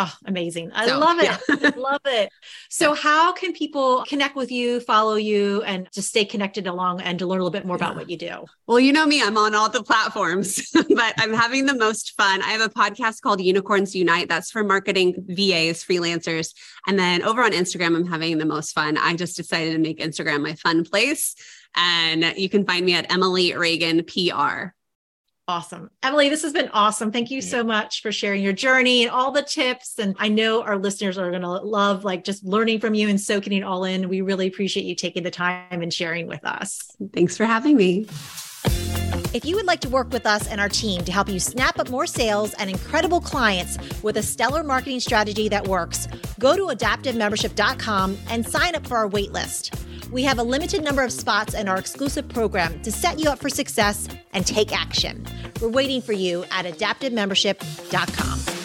Oh, 0.04 0.12
amazing. 0.24 0.72
I 0.72 0.88
so, 0.88 0.98
love 0.98 1.18
it. 1.20 1.30
Yeah. 1.48 1.70
love 1.76 2.00
it. 2.06 2.32
So, 2.68 2.92
how 2.92 3.32
can 3.32 3.52
people 3.52 4.04
connect 4.08 4.34
with 4.34 4.50
you, 4.50 4.80
follow 4.80 5.14
you, 5.14 5.62
and 5.62 5.88
just 5.92 6.08
stay 6.08 6.24
connected 6.24 6.66
along 6.66 7.02
and 7.02 7.20
to 7.20 7.26
learn 7.26 7.38
a 7.38 7.44
little 7.44 7.52
bit 7.52 7.64
more 7.64 7.76
yeah. 7.78 7.84
about 7.84 7.96
what 7.96 8.10
you 8.10 8.16
do? 8.16 8.44
Well, 8.66 8.80
you 8.80 8.92
know 8.92 9.06
me, 9.06 9.22
I'm 9.22 9.38
on 9.38 9.54
all 9.54 9.68
the 9.68 9.84
platforms, 9.84 10.70
but 10.72 11.14
I'm 11.18 11.32
having 11.32 11.66
the 11.66 11.74
most 11.76 12.14
fun. 12.16 12.42
I 12.42 12.48
have 12.48 12.62
a 12.62 12.68
podcast 12.68 13.20
called 13.20 13.40
Unicorns 13.40 13.94
Unite. 13.94 14.28
That's 14.28 14.50
for 14.50 14.64
marketing 14.64 15.14
VAs, 15.28 15.84
freelancers. 15.84 16.52
And 16.88 16.98
then 16.98 17.22
over 17.22 17.44
on 17.44 17.52
Instagram, 17.52 17.94
I'm 17.94 18.06
having 18.06 18.38
the 18.38 18.44
most 18.44 18.72
fun. 18.72 18.98
I 18.98 19.14
just 19.14 19.36
decided 19.36 19.74
to 19.74 19.78
make 19.78 20.00
Instagram 20.00 20.42
my 20.42 20.54
fun 20.54 20.84
place. 20.84 21.36
And 21.76 22.34
you 22.36 22.48
can 22.48 22.66
find 22.66 22.84
me 22.84 22.94
at 22.94 23.12
Emily 23.12 23.54
Reagan 23.54 24.02
PR. 24.02 24.74
Awesome. 25.52 25.90
Emily, 26.02 26.30
this 26.30 26.40
has 26.44 26.54
been 26.54 26.70
awesome. 26.72 27.12
Thank 27.12 27.30
you 27.30 27.40
yeah. 27.40 27.50
so 27.50 27.62
much 27.62 28.00
for 28.00 28.10
sharing 28.10 28.42
your 28.42 28.54
journey 28.54 29.02
and 29.02 29.10
all 29.10 29.32
the 29.32 29.42
tips. 29.42 29.98
And 29.98 30.16
I 30.18 30.28
know 30.28 30.62
our 30.62 30.78
listeners 30.78 31.18
are 31.18 31.28
going 31.28 31.42
to 31.42 31.50
love 31.50 32.06
like 32.06 32.24
just 32.24 32.42
learning 32.42 32.80
from 32.80 32.94
you 32.94 33.06
and 33.10 33.20
soaking 33.20 33.52
it 33.52 33.62
all 33.62 33.84
in. 33.84 34.08
We 34.08 34.22
really 34.22 34.46
appreciate 34.46 34.86
you 34.86 34.94
taking 34.94 35.24
the 35.24 35.30
time 35.30 35.82
and 35.82 35.92
sharing 35.92 36.26
with 36.26 36.42
us. 36.46 36.96
Thanks 37.12 37.36
for 37.36 37.44
having 37.44 37.76
me. 37.76 38.06
If 39.34 39.44
you 39.44 39.54
would 39.56 39.66
like 39.66 39.80
to 39.80 39.90
work 39.90 40.10
with 40.10 40.24
us 40.24 40.48
and 40.48 40.58
our 40.58 40.70
team 40.70 41.04
to 41.04 41.12
help 41.12 41.28
you 41.28 41.38
snap 41.38 41.78
up 41.78 41.90
more 41.90 42.06
sales 42.06 42.54
and 42.54 42.70
incredible 42.70 43.20
clients 43.20 43.76
with 44.02 44.16
a 44.16 44.22
stellar 44.22 44.62
marketing 44.62 45.00
strategy 45.00 45.50
that 45.50 45.68
works, 45.68 46.08
go 46.38 46.56
to 46.56 46.74
adaptivemembership.com 46.74 48.16
and 48.30 48.48
sign 48.48 48.74
up 48.74 48.86
for 48.86 48.96
our 48.96 49.08
waitlist. 49.08 49.78
We 50.12 50.22
have 50.24 50.38
a 50.38 50.42
limited 50.42 50.84
number 50.84 51.02
of 51.02 51.10
spots 51.10 51.54
in 51.54 51.68
our 51.68 51.78
exclusive 51.78 52.28
program 52.28 52.82
to 52.82 52.92
set 52.92 53.18
you 53.18 53.30
up 53.30 53.38
for 53.38 53.48
success 53.48 54.08
and 54.34 54.46
take 54.46 54.78
action. 54.78 55.24
We're 55.60 55.70
waiting 55.70 56.02
for 56.02 56.12
you 56.12 56.44
at 56.50 56.66
adaptivemembership.com. 56.66 58.61